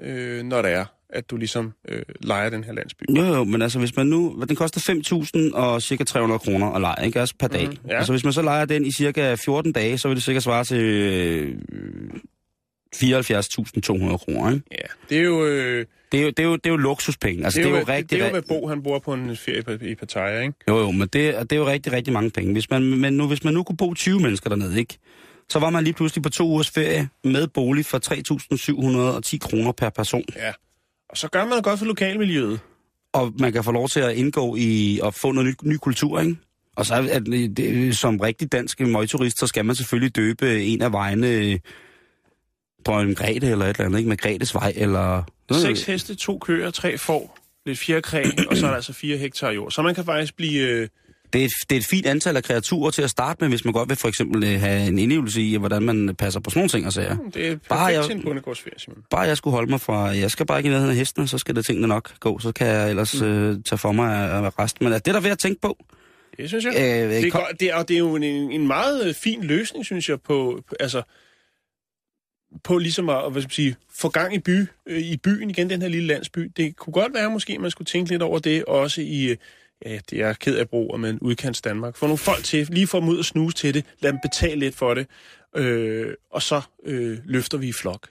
[0.00, 3.02] øh, når det er, at du ligesom øh, leger den her landsby.
[3.16, 4.44] Jo, jo, men altså, hvis man nu...
[4.48, 7.20] Den koster 5.000 og cirka 300 kroner at lege, ikke?
[7.20, 7.68] Altså per dag.
[7.68, 7.96] Mhm, ja.
[7.96, 10.64] Altså, hvis man så leger den i cirka 14 dage, så vil det sikkert svare
[10.64, 11.56] til øh,
[12.96, 14.64] 74.200 kroner, ikke?
[14.70, 15.46] Ja, det er jo...
[15.46, 17.44] Øh, Det er jo, det er jo, det er jo luksuspenge.
[17.44, 18.10] Altså, det, er jo, jo rigtig...
[18.10, 20.54] det er jo, hvad Bo han bor på en ferie på- i Pattaya, ikke?
[20.68, 22.52] Jo, jo, men det, det er jo rigtig, rigtig mange penge.
[22.52, 24.98] Hvis man, men nu, hvis man nu kunne bo 20 mennesker dernede, ikke?
[25.48, 27.98] Så var man lige pludselig på to ugers ferie med bolig for
[29.32, 30.24] 3.710 kroner per person.
[30.36, 30.52] Ja.
[31.08, 32.60] Og så gør man det godt for lokalmiljøet.
[33.12, 36.20] Og man kan få lov til at indgå i og få noget ny, ny kultur,
[36.20, 36.36] ikke?
[36.76, 40.82] Og så er at, det, som rigtig dansk møgturist, så skal man selvfølgelig døbe en
[40.82, 41.58] af vejene øh,
[42.86, 44.08] Dronning Grete eller et eller andet, ikke?
[44.08, 45.22] Med Gretes vej, eller...
[45.60, 49.50] Seks heste, to køer, tre får, lidt fjerkræ, og så er der altså fire hektar
[49.50, 49.70] jord.
[49.70, 50.60] Så man kan faktisk blive...
[50.62, 50.88] Øh,
[51.32, 53.64] Det er, et, det er et fint antal af kreaturer til at starte med, hvis
[53.64, 56.58] man godt vil for eksempel øh, have en indlevelse i, hvordan man passer på sådan
[56.58, 57.16] nogle ting og sager.
[57.34, 58.98] det er perfekt Bare jeg- til en bondegårdsferie, Simon.
[59.10, 61.38] Bare jeg skulle holde mig fra, jeg skal bare ikke i nærheden af hestene, så
[61.38, 63.26] skal det tingene nok gå, så kan jeg ellers Mm.
[63.26, 64.84] øh, tage for mig af, af resten.
[64.84, 65.76] Men er det der ved at tænke på?
[66.36, 66.72] Det synes jeg.
[66.76, 69.14] Øh, det, er kom- godt, det, er, og det er jo en, en meget øh,
[69.14, 71.02] fin løsning, synes jeg, på, på altså
[72.64, 75.70] på ligesom at hvad skal man sige, få gang i, by, øh, i byen igen,
[75.70, 76.52] den her lille landsby.
[76.56, 79.36] Det kunne godt være måske, at man skulle tænke lidt over det, også i, øh,
[79.86, 81.96] ja, det er ked af brug, men udkants Danmark.
[81.96, 84.60] Få nogle folk til, lige få dem ud og snuse til det, lad dem betale
[84.60, 85.06] lidt for det,
[85.56, 88.08] øh, og så øh, løfter vi i flok.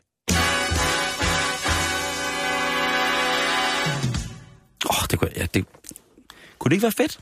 [4.90, 5.66] Åh, oh, det kunne, ja, det,
[6.60, 7.20] kunne det ikke være fedt?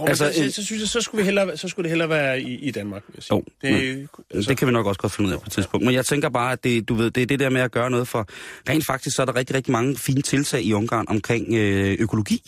[0.00, 2.40] Oh, Altså, så, så, synes jeg, så skulle, vi hellere, så skulle det hellere være
[2.40, 3.36] i, i Danmark, vil jeg sige.
[3.36, 5.86] Jo, det, Altså, det kan vi nok også godt finde ud af på et tidspunkt.
[5.86, 7.90] Men jeg tænker bare, at det, du ved, det er det der med at gøre
[7.90, 8.26] noget for...
[8.68, 12.42] Rent faktisk, så er der rigtig, rigtig mange fine tiltag i Ungarn omkring øh, økologi.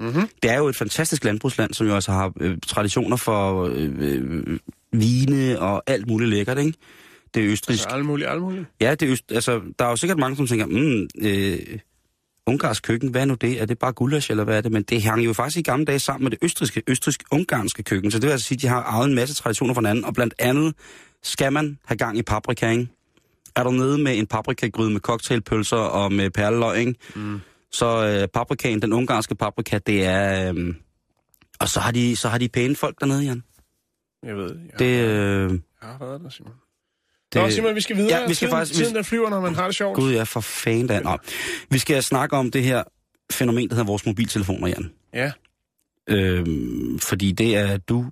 [0.00, 0.28] Mm-hmm.
[0.42, 4.58] Det er jo et fantastisk landbrugsland, som jo altså har øh, traditioner for øh, øh,
[4.92, 6.72] vine og alt muligt lækkert, ikke?
[7.34, 7.82] Det er østrisk.
[7.84, 8.64] Altså, alt muligt, alt muligt.
[8.80, 11.78] Ja, det er øst, altså, der er jo sikkert mange, som tænker, mm, øh,
[12.48, 13.62] ungarsk køkken, hvad er nu det?
[13.62, 14.72] Er det bare gulasch, eller hvad er det?
[14.72, 18.10] Men det hang jo faktisk i gamle dage sammen med det østriske, østrisk-ungarske køkken.
[18.10, 20.14] Så det vil altså sige, at de har arvet en masse traditioner fra hinanden, og
[20.14, 20.74] blandt andet
[21.22, 22.88] skal man have gang i paprika, ikke?
[23.56, 26.94] Er du nede med en paprikagryde med cocktailpølser og med perleløg, ikke?
[27.16, 27.40] Mm.
[27.72, 30.52] Så øh, paprikaen, den ungarske paprika, det er...
[30.52, 30.74] Øh,
[31.60, 33.42] og så har, de, så har de pæne folk dernede, Jan.
[34.22, 36.52] Jeg ved, jeg, Det, øh, jeg har været der, Simon.
[37.32, 38.20] Det, Nå, Simon, vi skal videre.
[38.20, 39.96] Ja, vi skal tiden, faktisk- Tiden, der flyver, når man har det sjovt.
[39.96, 41.00] Gud, ja, for fanden da.
[41.00, 41.18] Nå.
[41.70, 42.82] Vi skal snakke om det her
[43.32, 44.90] fænomen, der hedder vores mobiltelefoner, Jan.
[45.14, 45.32] Ja.
[46.08, 48.06] Øhm, fordi det er du,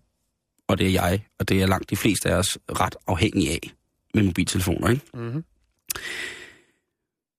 [0.69, 3.71] og det er jeg, og det er langt de fleste af os ret afhængige af
[4.15, 5.03] med mobiltelefoner, ikke?
[5.15, 5.45] Mm-hmm.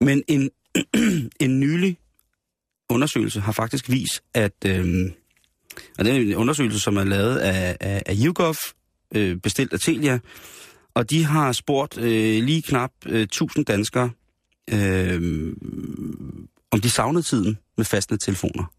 [0.01, 0.49] Men en,
[1.45, 1.97] en nylig
[2.89, 4.53] undersøgelse har faktisk vist, at...
[4.65, 5.11] Øhm,
[5.99, 8.55] og det er en undersøgelse, som er lavet af, af, af YouGov,
[9.15, 10.19] øh, bestilt af Telia,
[10.97, 14.09] og de har spurgt øh, lige knap øh, 1000 danskere,
[14.73, 15.53] øh,
[16.71, 18.73] om de savnede tiden med fastnet telefoner.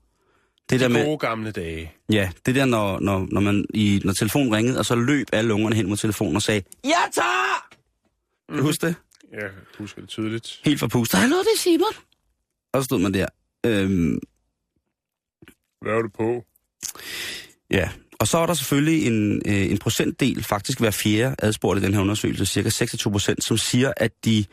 [0.71, 1.93] Det der De med, gode gamle dage.
[2.11, 5.55] ja, det der, når, når, når, man i, når telefonen ringede, og så løb alle
[5.55, 7.69] ungerne hen mod telefonen og sagde, Jeg tager!
[8.49, 8.95] Kan du huske det?
[9.33, 10.61] Jeg husker det tydeligt.
[10.64, 11.21] Helt forpustet.
[11.21, 11.93] Hallo, det er Simon.
[12.73, 13.27] Og så stod man der.
[13.66, 14.19] Øhm,
[15.81, 16.45] Hvad er du på?
[17.71, 17.91] ja,
[18.21, 21.95] og så er der selvfølgelig en, øh, en procentdel, faktisk hver fjerde adspurgt i den
[21.95, 24.45] her undersøgelse, cirka 26 procent, som siger, at de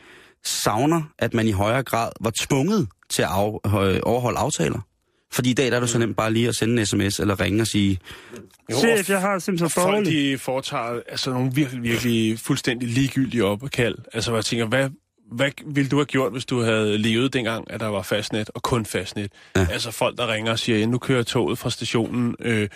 [0.44, 4.80] savner, at man i højere grad var tvunget til at af, øh, overholde aftaler.
[5.32, 7.40] Fordi i dag der er det så nemt bare lige at sende en sms eller
[7.40, 7.98] ringe og sige,
[8.70, 10.10] Jo, Chef, jeg har simpelthen Folk, dårligt.
[10.32, 13.94] de foretager altså nogle virkelig, virkelig fuldstændig ligegyldige opkald.
[14.12, 14.90] Altså, hvor jeg tænker, hvad,
[15.32, 18.62] hvad ville du have gjort, hvis du havde levet dengang, at der var fastnet og
[18.62, 19.32] kun fastnet?
[19.56, 19.66] Ja.
[19.70, 22.68] Altså folk, der ringer og siger, ja, nu kører toget fra stationen, øh,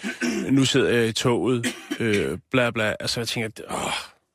[0.50, 1.66] nu sidder jeg i toget,
[2.00, 2.94] øh, bla bla.
[3.00, 3.92] Altså, jeg tænker, åh,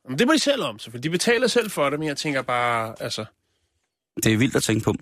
[0.10, 1.04] men det må de selv om, selvfølgelig.
[1.04, 3.26] De betaler selv for det, men jeg tænker bare, altså...
[4.24, 4.96] Det er vildt at tænke på.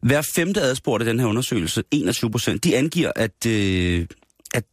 [0.00, 4.06] Hver femte adspurgte i den her undersøgelse, 21 procent, de angiver, at, øh,
[4.54, 4.64] at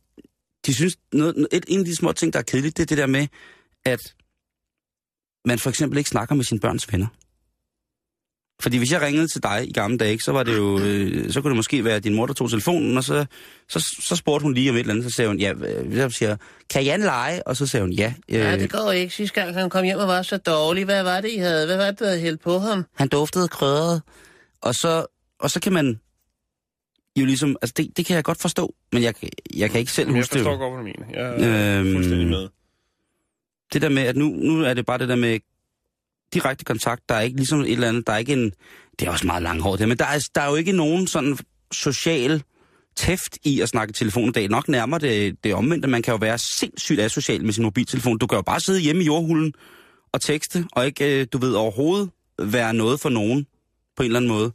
[0.65, 2.97] de synes, noget, et, en af de små ting, der er kedeligt, det er det
[2.97, 3.27] der med,
[3.85, 3.99] at
[5.45, 7.07] man for eksempel ikke snakker med sine børns venner.
[8.61, 11.41] Fordi hvis jeg ringede til dig i gamle dage, så var det jo, øh, så
[11.41, 13.25] kunne det måske være, at din mor, der tog telefonen, og så,
[13.69, 16.09] så, så spurgte hun lige om et eller andet, så sagde hun, ja, øh, så
[16.17, 16.37] siger, jeg,
[16.69, 17.47] kan Jan lege?
[17.47, 18.13] Og så sagde hun, ja.
[18.29, 19.13] Øh, Ja, det går ikke.
[19.13, 20.85] Sidste gang han kom hjem og var så dårlig.
[20.85, 21.65] Hvad var det, I havde?
[21.65, 22.85] Hvad var det, der havde hældt på ham?
[22.95, 24.01] Han duftede krødret.
[24.61, 25.05] Og så,
[25.39, 25.99] og så kan man
[27.19, 29.13] jo ligesom, altså det, det kan jeg godt forstå, men jeg,
[29.55, 30.39] jeg kan ikke selv jeg huske det.
[30.39, 30.57] forstår jo.
[30.57, 31.21] godt, hvad du mener.
[31.21, 32.47] Jeg er Øhm, fuldstændig med.
[33.73, 35.39] Det der med, at nu, nu er det bare det der med
[36.35, 38.51] direkte kontakt, der er ikke ligesom et eller andet, der er ikke en,
[38.99, 41.37] det er også meget langhåret det, men der er, der er jo ikke nogen sådan
[41.71, 42.43] social
[42.95, 44.49] tæft i at snakke i telefon i dag.
[44.49, 45.87] Nok nærmere det, det omvendte.
[45.87, 48.17] Man kan jo være sindssygt asocial med sin mobiltelefon.
[48.17, 49.53] Du kan jo bare sidde hjemme i jordhulen
[50.11, 52.09] og tekste, og ikke, øh, du ved, overhovedet
[52.41, 53.47] være noget for nogen
[53.97, 54.51] på en eller anden måde.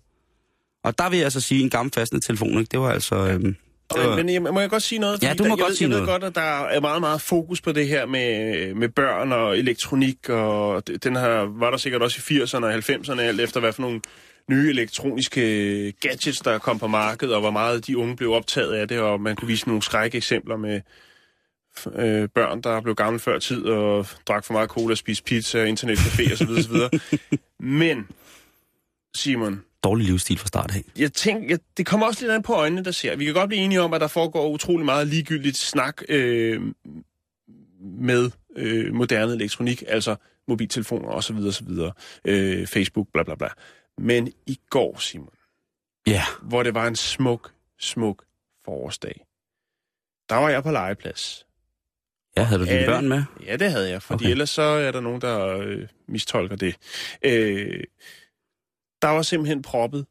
[0.85, 2.69] Og der vil jeg altså sige, en gammel fastende telefon, ikke?
[2.71, 3.17] det var altså...
[3.17, 3.57] Øhm,
[3.97, 5.23] men, men jeg, må jeg godt sige noget?
[5.23, 6.03] Ja, du må der, jeg godt ved, sige jeg noget.
[6.03, 9.59] ved godt, at der er meget, meget fokus på det her med, med børn og
[9.59, 13.73] elektronik, og den her var der sikkert også i 80'erne og 90'erne, alt efter hvad
[13.73, 14.01] for nogle
[14.51, 18.89] nye elektroniske gadgets, der kom på markedet, og hvor meget de unge blev optaget af
[18.89, 20.81] det, og man kunne vise nogle skrække eksempler med
[21.87, 26.33] øh, børn, der blev gamle før tid og drak for meget cola, spiste pizza, internetcafé
[26.33, 26.51] osv.
[26.51, 26.99] osv.
[27.81, 28.09] Men,
[29.15, 30.83] Simon, dårlig livsstil fra start af.
[30.99, 33.17] jeg tænker, jeg, det kommer også lidt an på øjnene, der ser.
[33.17, 36.61] Vi kan godt blive enige om, at der foregår utrolig meget ligegyldigt snak øh,
[37.81, 40.17] med øh, moderne elektronik, altså
[40.49, 41.37] mobiltelefoner osv.
[41.37, 41.69] osv.
[42.25, 43.49] Øh, Facebook, bla bla bla.
[43.99, 45.29] Men i går, Simon,
[46.07, 48.25] Ja, hvor det var en smuk, smuk
[48.65, 49.27] forårsdag,
[50.29, 51.47] der var jeg på legeplads.
[52.37, 53.23] ja havde du dine børn med?
[53.47, 54.31] Ja, det havde jeg, fordi okay.
[54.31, 56.75] ellers så er der nogen, der øh, mistolker det.
[57.25, 57.85] Øh,
[59.03, 60.07] der var simpelthen proppet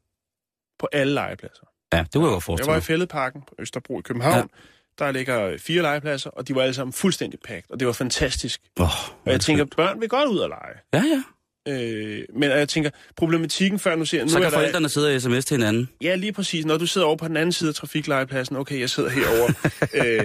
[0.78, 1.64] på alle legepladser.
[1.92, 2.80] Ja, det kunne jeg godt Jeg var i.
[2.80, 4.36] Fælledparken på Østerbro i København.
[4.36, 5.04] Ja.
[5.04, 8.60] Der ligger fire legepladser, og de var alle sammen fuldstændig pakket, og det var fantastisk.
[8.80, 8.86] Oh,
[9.24, 10.74] Og jeg tænker, børn vil godt ud og lege.
[10.94, 11.22] Ja, ja.
[11.68, 14.22] Øh, men jeg tænker, problematikken før nu ser...
[14.22, 15.88] Nu Så er kan der, forældrene sidde og sms til hinanden.
[16.02, 16.64] Ja, lige præcis.
[16.64, 19.54] Når du sidder over på den anden side af trafiklegepladsen, okay, jeg sidder herovre,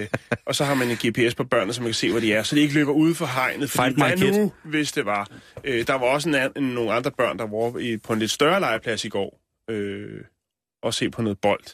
[0.00, 0.06] øh,
[0.46, 2.42] og så har man en GPS på børnene, så man kan se, hvor de er,
[2.42, 3.70] så de ikke løber ude for hegnet.
[3.70, 5.28] Fordi Find my nu, hvis det var?
[5.64, 8.30] Øh, der var også en, en, nogle andre børn, der var i, på en lidt
[8.30, 10.20] større legeplads i går, øh,
[10.82, 11.64] og se på noget bold.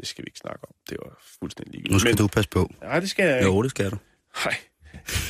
[0.00, 0.74] Det skal vi ikke snakke om.
[0.88, 1.92] Det var fuldstændig ligegyldigt.
[1.92, 2.16] Nu skal Men...
[2.16, 2.72] du passe på.
[2.82, 3.46] Nej, det skal jeg ikke.
[3.50, 3.96] Jo, det skal du.
[4.44, 4.54] Nej,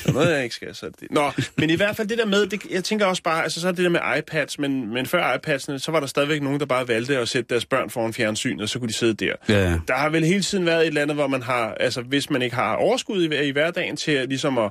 [0.05, 0.75] der er noget, jeg ikke skal.
[0.75, 1.11] Så det...
[1.11, 3.69] Nå, men i hvert fald det der med, det, jeg tænker også bare, altså så
[3.69, 6.67] er det der med iPads, men, men før iPads'ene, så var der stadigvæk nogen, der
[6.67, 9.35] bare valgte at sætte deres børn foran fjernsyn, og så kunne de sidde der.
[9.49, 9.81] Ja, ja.
[9.89, 12.43] Der har vel hele tiden været et eller andet, hvor man har, altså hvis man
[12.43, 14.71] ikke har overskud i, i hverdagen til ligesom at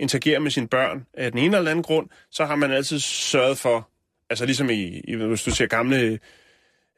[0.00, 3.58] interagere med sine børn af den ene eller anden grund, så har man altid sørget
[3.58, 3.88] for,
[4.30, 6.18] altså ligesom i, i hvis du ser gamle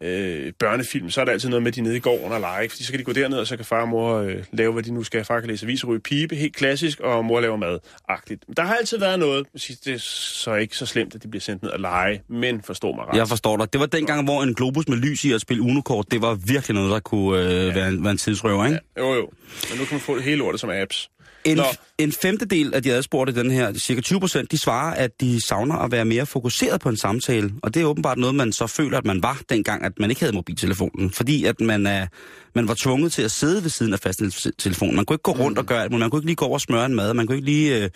[0.02, 2.68] øh, børnefilm, så er der altid noget med, at de nede i gården og lege,
[2.68, 4.82] fordi så kan de gå derned, og så kan far og mor øh, lave, hvad
[4.82, 5.24] de nu skal.
[5.24, 8.44] Far kan læse aviser, ryge pibe, helt klassisk, og mor laver mad-agtigt.
[8.56, 9.46] Der har altid været noget,
[9.84, 12.92] det er så ikke så slemt, at de bliver sendt ned og lege, men forstå
[12.92, 13.16] mig ret.
[13.16, 13.72] Jeg forstår dig.
[13.72, 16.74] Det var dengang, hvor en globus med lys i at spille Uno-kort, det var virkelig
[16.74, 17.74] noget, der kunne øh, ja.
[17.74, 18.78] være, en, være en tidsrøver, ikke?
[18.96, 19.30] Ja, jo, jo.
[19.70, 21.10] Men nu kan man få det hele ordet som apps.
[21.46, 21.64] En, Nå.
[21.98, 25.74] en femtedel af de adspurgte, den her, cirka 20 procent, de svarer, at de savner
[25.74, 27.52] at være mere fokuseret på en samtale.
[27.62, 30.22] Og det er åbenbart noget, man så føler, at man var dengang, at man ikke
[30.22, 31.10] havde mobiltelefonen.
[31.10, 32.06] Fordi at man, er,
[32.54, 34.96] man var tvunget til at sidde ved siden af fasttelefonen.
[34.96, 36.60] Man kunne ikke gå rundt og gøre alt, man kunne ikke lige gå over og
[36.60, 37.76] smøre en mad, man kunne ikke lige...
[37.76, 37.88] Øh, jo,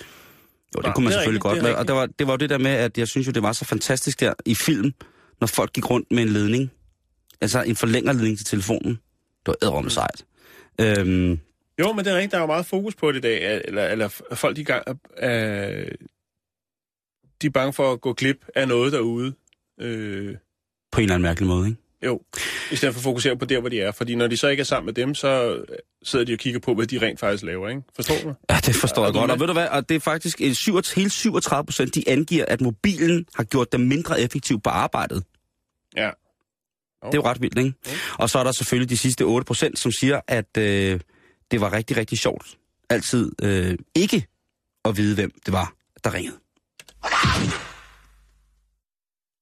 [0.77, 1.81] det Nej, kunne man det selvfølgelig rigtigt, det godt.
[1.81, 3.53] Og det var, det var jo det der med, at jeg synes jo, det var
[3.53, 4.93] så fantastisk der i film,
[5.41, 6.71] når folk gik rundt med en ledning.
[7.41, 8.99] Altså en forlængerledning til telefonen.
[9.47, 10.25] Det var ædrom sejt.
[10.81, 11.39] Øhm,
[11.81, 13.87] Jo, men det er rigtigt, der er jo meget fokus på det i dag, eller,
[13.87, 14.83] eller folk de, gang,
[15.23, 15.91] øh,
[17.43, 19.35] de er bange for at gå glip af noget derude.
[19.81, 20.37] Øh,
[20.93, 21.81] på en eller anden mærkelig måde, ikke?
[22.07, 22.21] jo,
[22.71, 23.93] i stedet for at fokusere på der, hvor de er.
[23.93, 25.63] Fordi når de så ikke er sammen med dem, så
[26.03, 27.83] sidder de og kigger på, hvad de rent faktisk laver, ikke?
[27.97, 28.35] Forstår du?
[28.51, 29.31] Ja, det forstår jeg godt.
[29.31, 32.45] Og ved du hvad, og det er faktisk en 37, hele 37 procent, de angiver,
[32.49, 35.25] at mobilen har gjort dem mindre effektiv på arbejdet.
[35.97, 36.11] Ja.
[37.05, 37.73] Det er jo ret vildt, ikke?
[38.19, 41.01] Og så er der selvfølgelig de sidste 8 procent, som siger, at øh,
[41.51, 42.59] det var rigtig, rigtig sjovt.
[42.91, 44.27] Altid øh, ikke
[44.85, 45.75] at vide, hvem det var,
[46.05, 46.37] der ringede.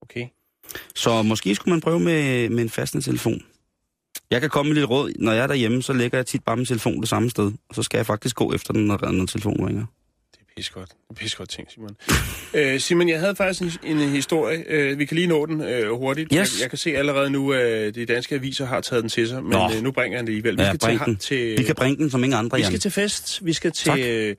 [0.03, 0.29] Okay.
[0.95, 3.43] Så måske skulle man prøve med, med en fastende telefon.
[4.31, 5.13] Jeg kan komme med lidt råd.
[5.19, 7.53] Når jeg er derhjemme, så lægger jeg tit bare min telefon det samme sted.
[7.69, 9.87] Og så skal jeg faktisk gå efter den, når, når telefonen ringer.
[10.59, 10.91] Det pissegodt.
[11.09, 11.97] Det pissegodt ting, Simon.
[12.55, 14.65] øh, Simon, jeg havde faktisk en, en historie.
[14.69, 16.29] Øh, vi kan lige nå den øh, hurtigt.
[16.33, 16.39] Yes.
[16.39, 19.43] Jeg, jeg kan se allerede nu, at de danske aviser har taget den til sig,
[19.43, 19.71] men Nå.
[19.77, 20.57] øh, nu bringer jeg den alligevel.
[20.59, 21.17] Vi Ja, skal bring den.
[21.17, 22.71] til, til Vi kan bringe den som ingen andre, Vi Jan.
[22.71, 23.47] skal til fest.
[23.47, 24.37] Vi skal til øh,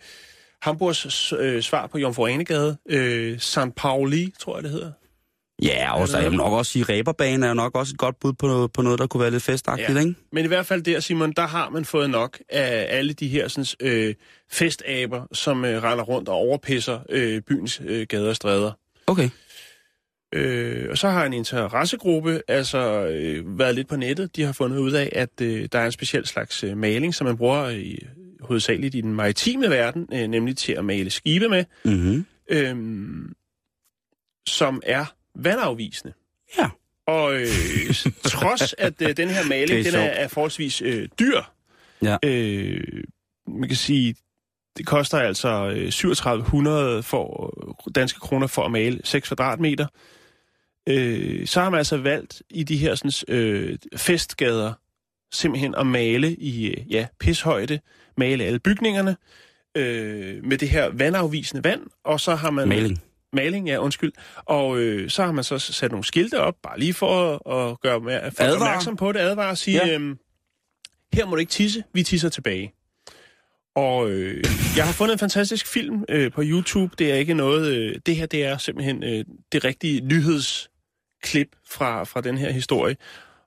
[0.62, 2.78] Hamburgs øh, svar på Jomfru Anegade.
[2.90, 4.92] Øh, San Pauli, tror jeg, det hedder.
[5.64, 7.97] Ja, og så jeg vil nok også sige, at Reberbanen er jo nok også et
[7.97, 9.99] godt bud på, på noget, der kunne være lidt festagtigt, Ja.
[9.99, 10.16] ikke?
[10.32, 13.47] Men i hvert fald der, Simon, der har man fået nok af alle de her
[13.47, 14.16] sådan, øh,
[14.51, 18.72] festaber, som øh, render rundt og overpisser øh, byens øh, gader og stræder.
[19.07, 19.30] Okay.
[20.34, 24.36] Øh, og så har en interessegruppe altså øh, været lidt på nettet.
[24.36, 27.28] De har fundet ud af, at øh, der er en speciel slags øh, maling, som
[27.28, 28.05] man bruger i,
[28.41, 32.26] hovedsageligt i den maritime verden, øh, nemlig til at male skibe med, Mm-hmm.
[32.49, 32.76] øh,
[34.47, 35.05] som er
[35.44, 36.14] vandafvisende.
[36.58, 36.70] Ja.
[37.08, 37.48] Og øh,
[38.24, 41.42] trods at øh, den her maling, er den er, er forholdsvis øh, dyr,
[42.02, 42.18] Ja.
[42.26, 43.04] øh,
[43.48, 44.16] man kan sige,
[44.78, 47.54] det koster altså øh, 3700 for,
[47.96, 49.88] danske kroner for at male 6 kvadratmeter.
[50.90, 54.74] Øh, så har man altså valgt i de her sådan, øh, festgader
[55.32, 57.80] simpelthen at male i øh, ja, pishøjde,
[58.18, 59.18] male alle bygningerne
[59.78, 62.68] øh, med det her vandafvisende vand, og så har man...
[62.68, 63.02] Maling.
[63.34, 64.12] Maling, ja, undskyld.
[64.46, 67.80] Og øh, så har man så sat nogle skilte op, bare lige for at, at
[67.82, 68.56] gøre opmær- folk Advare.
[68.56, 69.94] opmærksom på det, advare og sige, ja.
[69.96, 70.18] øhm,
[71.14, 72.74] her må du ikke tisse, vi tisser tilbage.
[73.76, 74.44] Og øh,
[74.78, 76.96] jeg har fundet en fantastisk film øh, på YouTube.
[77.00, 77.68] Det er ikke noget...
[77.76, 82.96] Øh, det her, det er simpelthen øh, det rigtige nyhedsklip fra, fra den her historie,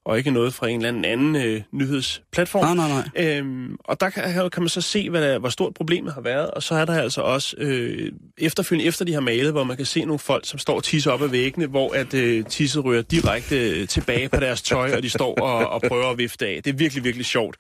[0.05, 2.77] og ikke noget fra en eller anden anden øh, nyhedsplatform.
[2.77, 3.39] Nej, nej, nej.
[3.39, 6.51] Øhm, og der kan, kan man så se, hvad der, hvor stort problemet har været,
[6.51, 9.87] og så er der altså også øh, efterfølgende, efter de har malet, hvor man kan
[9.87, 13.03] se nogle folk, som står og tisser op ad væggene, hvor at øh, tisset ryger
[13.03, 16.61] direkte øh, tilbage på deres tøj, og de står og, og prøver at vifte af.
[16.65, 17.57] Det er virkelig, virkelig sjovt.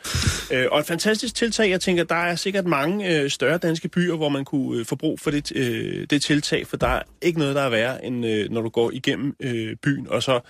[0.53, 4.16] Øh, og et fantastisk tiltag, jeg tænker, der er sikkert mange øh, større danske byer,
[4.16, 7.38] hvor man kunne øh, få brug for det, øh, det tiltag, for der er ikke
[7.38, 10.40] noget, der er værre, end øh, når du går igennem øh, byen, og så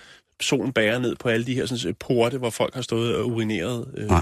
[0.41, 3.27] solen bærer ned på alle de her sådan, øh, porte, hvor folk har stået og
[3.27, 3.87] urineret.
[3.97, 4.07] Øh.
[4.07, 4.21] Nej.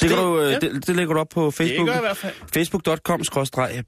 [0.00, 0.58] Det, kan du, øh, ja.
[0.58, 1.86] det, det lægger du op på Facebook.
[1.86, 2.34] gør jeg i hvert fald.
[2.54, 3.20] Facebook.com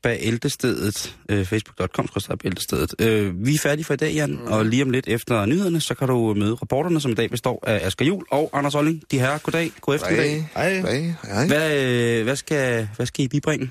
[0.02, 1.16] bæltestedet.
[1.28, 2.08] Øh, Facebook.com
[2.42, 2.94] bæltestedet.
[2.98, 4.52] Øh, vi er færdige for i dag, Jan, mm.
[4.52, 7.64] og lige om lidt efter nyhederne, så kan du møde reporterne, som i dag består
[7.66, 9.02] af Asger Jul og Anders Olling.
[9.10, 10.50] De her, goddag, god eftermiddag.
[10.54, 10.80] Hej.
[10.80, 11.14] Hej.
[11.24, 11.46] Hej.
[11.46, 13.70] Hvad, øh, hvad, skal, hvad skal I bibringe?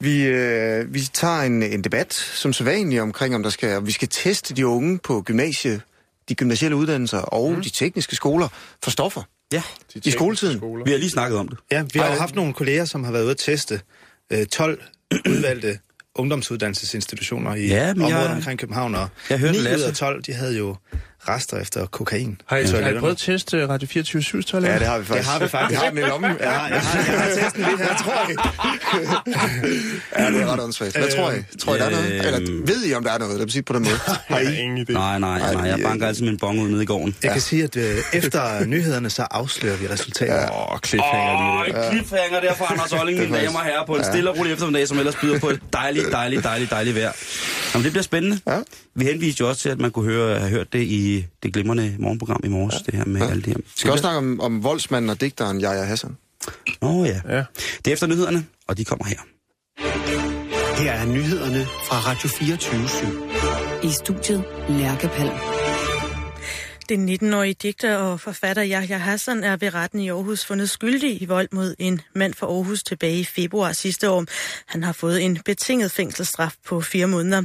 [0.00, 3.86] Vi, øh, vi tager en, en debat, som så vanligt, omkring, om der skal, om
[3.86, 5.80] vi skal teste de unge på gymnasie,
[6.28, 7.62] de gymnasielle uddannelser og mm.
[7.62, 8.48] de tekniske skoler
[8.82, 9.22] for stoffer
[9.52, 9.62] Ja,
[10.04, 10.60] i skoletiden.
[10.84, 11.58] vi har lige snakket om det.
[11.72, 12.18] Ja, vi har jo Ej.
[12.18, 13.80] haft nogle kolleger, som har været ude at teste
[14.32, 14.82] øh, 12
[15.30, 15.78] udvalgte
[16.14, 20.32] ungdomsuddannelsesinstitutioner i Ja, området jeg- omkring København, og Jeg hørte 9 ud af 12, de
[20.32, 20.76] havde jo
[21.28, 22.40] rester efter kokain.
[22.46, 24.68] Har I, i har I prøvet at teste Radio 24 toilet?
[24.68, 25.24] Ja, det har vi faktisk.
[25.24, 25.80] Det har vi faktisk.
[25.80, 26.30] Jeg har den i lommen.
[26.40, 28.36] Jeg har, jeg har, jeg har testet lidt her, tror jeg.
[30.18, 30.96] Ja, det er ret åndssvagt.
[30.96, 31.34] Hvad tror I?
[31.58, 32.26] Tror I, der er noget?
[32.26, 33.36] Eller ved I, om der er noget?
[33.36, 33.96] Lad mig sige det på den måde.
[34.06, 34.56] Har I?
[34.56, 34.92] ingen idé.
[34.92, 37.16] Nej, nej, nej, jeg banker altid min bong ud nede i gården.
[37.22, 40.50] Jeg kan sige, at øh, efter nyhederne, så afslører vi resultatet.
[40.50, 41.88] Åh, oh, cliffhanger lige Åh, der.
[41.88, 44.52] en cliffhanger der fra Anders Olling, mine damer og herrer, på en stille og rolig
[44.52, 47.12] eftermiddag, som ellers byder på et dejligt, dejligt, dejligt, dejligt vejr.
[47.74, 48.40] Jamen, det bliver spændende.
[48.46, 48.58] Ja.
[48.96, 51.96] Vi henviste jo også til, at man kunne høre, have hørt det i det glimrende
[51.98, 53.56] morgenprogram i morges, det her med alle de her.
[53.56, 56.16] Vi skal også snakke om, om voldsmanden og digteren Jaja Hassan.
[56.82, 57.20] Åh oh, ja.
[57.28, 57.44] Ja.
[57.84, 59.18] Det er efter nyhederne, og de kommer her.
[60.82, 63.86] Her er nyhederne fra Radio 24 /7.
[63.86, 65.75] I studiet Lærke Palm.
[66.88, 71.24] Den 19-årige digter og forfatter Yahya Hassan er ved retten i Aarhus fundet skyldig i
[71.24, 74.24] vold mod en mand fra Aarhus tilbage i februar sidste år.
[74.66, 77.42] Han har fået en betinget fængselsstraf på fire måneder.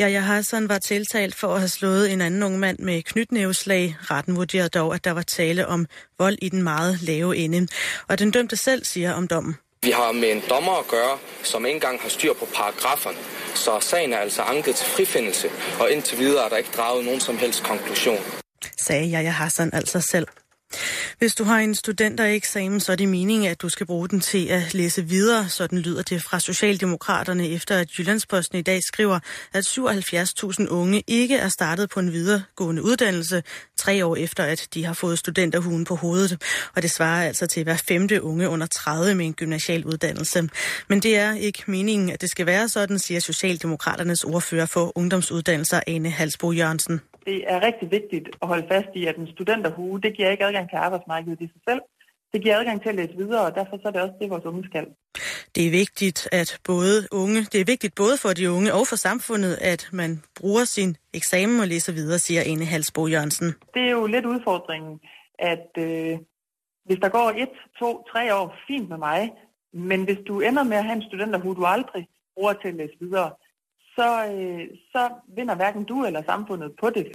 [0.00, 3.96] Yahya Hassan var tiltalt for at have slået en anden ung mand med knytnæveslag.
[4.02, 5.86] Retten vurderede dog, at der var tale om
[6.18, 7.68] vold i den meget lave ende.
[8.08, 9.56] Og den dømte selv siger om dommen.
[9.82, 13.18] Vi har med en dommer at gøre, som ikke engang har styr på paragraferne.
[13.54, 15.48] Så sagen er altså anket til frifindelse,
[15.80, 18.39] og indtil videre er der ikke draget nogen som helst konklusion
[18.78, 20.26] sagde Yahya Hassan altså selv.
[21.18, 24.46] Hvis du har en studentereksamen, så er det meningen, at du skal bruge den til
[24.46, 25.48] at læse videre.
[25.48, 29.18] Sådan lyder det fra Socialdemokraterne, efter at Jyllandsposten i dag skriver,
[29.52, 33.42] at 77.000 unge ikke er startet på en videregående uddannelse,
[33.78, 36.42] tre år efter, at de har fået studenterhuen på hovedet.
[36.76, 40.48] Og det svarer altså til hver femte unge under 30 med en gymnasial uddannelse.
[40.88, 45.80] Men det er ikke meningen, at det skal være sådan, siger Socialdemokraternes ordfører for ungdomsuddannelser,
[45.86, 47.00] Ane Halsbo Jørgensen.
[47.30, 50.66] Det er rigtig vigtigt at holde fast i, at en studenterhue, det giver ikke adgang
[50.70, 51.80] til arbejdsmarkedet i sig selv.
[52.32, 54.44] Det giver adgang til at læse videre, og derfor så er det også det, vores
[54.44, 54.86] unge skal.
[55.54, 58.96] Det er vigtigt, at både unge, det er vigtigt både for de unge og for
[58.96, 63.48] samfundet, at man bruger sin eksamen og læser videre, siger Ane Halsbo Jørgensen.
[63.74, 65.00] Det er jo lidt udfordringen,
[65.38, 66.18] at øh,
[66.86, 69.30] hvis der går et, to, tre år, fint med mig,
[69.72, 72.96] men hvis du ender med at have en studenterhue, du aldrig bruger til at læse
[73.00, 73.30] videre,
[73.96, 75.02] så, øh, så
[75.36, 77.06] vinder hverken du eller samfundet på det.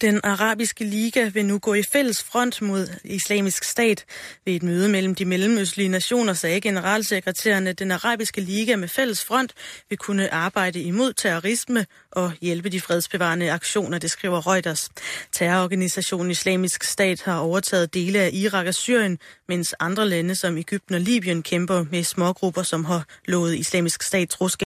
[0.00, 4.04] Den arabiske liga vil nu gå i fælles front mod islamisk stat.
[4.44, 9.24] Ved et møde mellem de mellemøstlige nationer sagde generalsekretæren, at den arabiske liga med fælles
[9.24, 9.52] front
[9.88, 14.88] vil kunne arbejde imod terrorisme og hjælpe de fredsbevarende aktioner, det skriver Reuters.
[15.32, 19.18] Terrororganisationen Islamisk Stat har overtaget dele af Irak og Syrien,
[19.48, 24.28] mens andre lande som Ægypten og Libyen kæmper med smågrupper, som har lovet Islamisk Stat
[24.28, 24.54] troskab.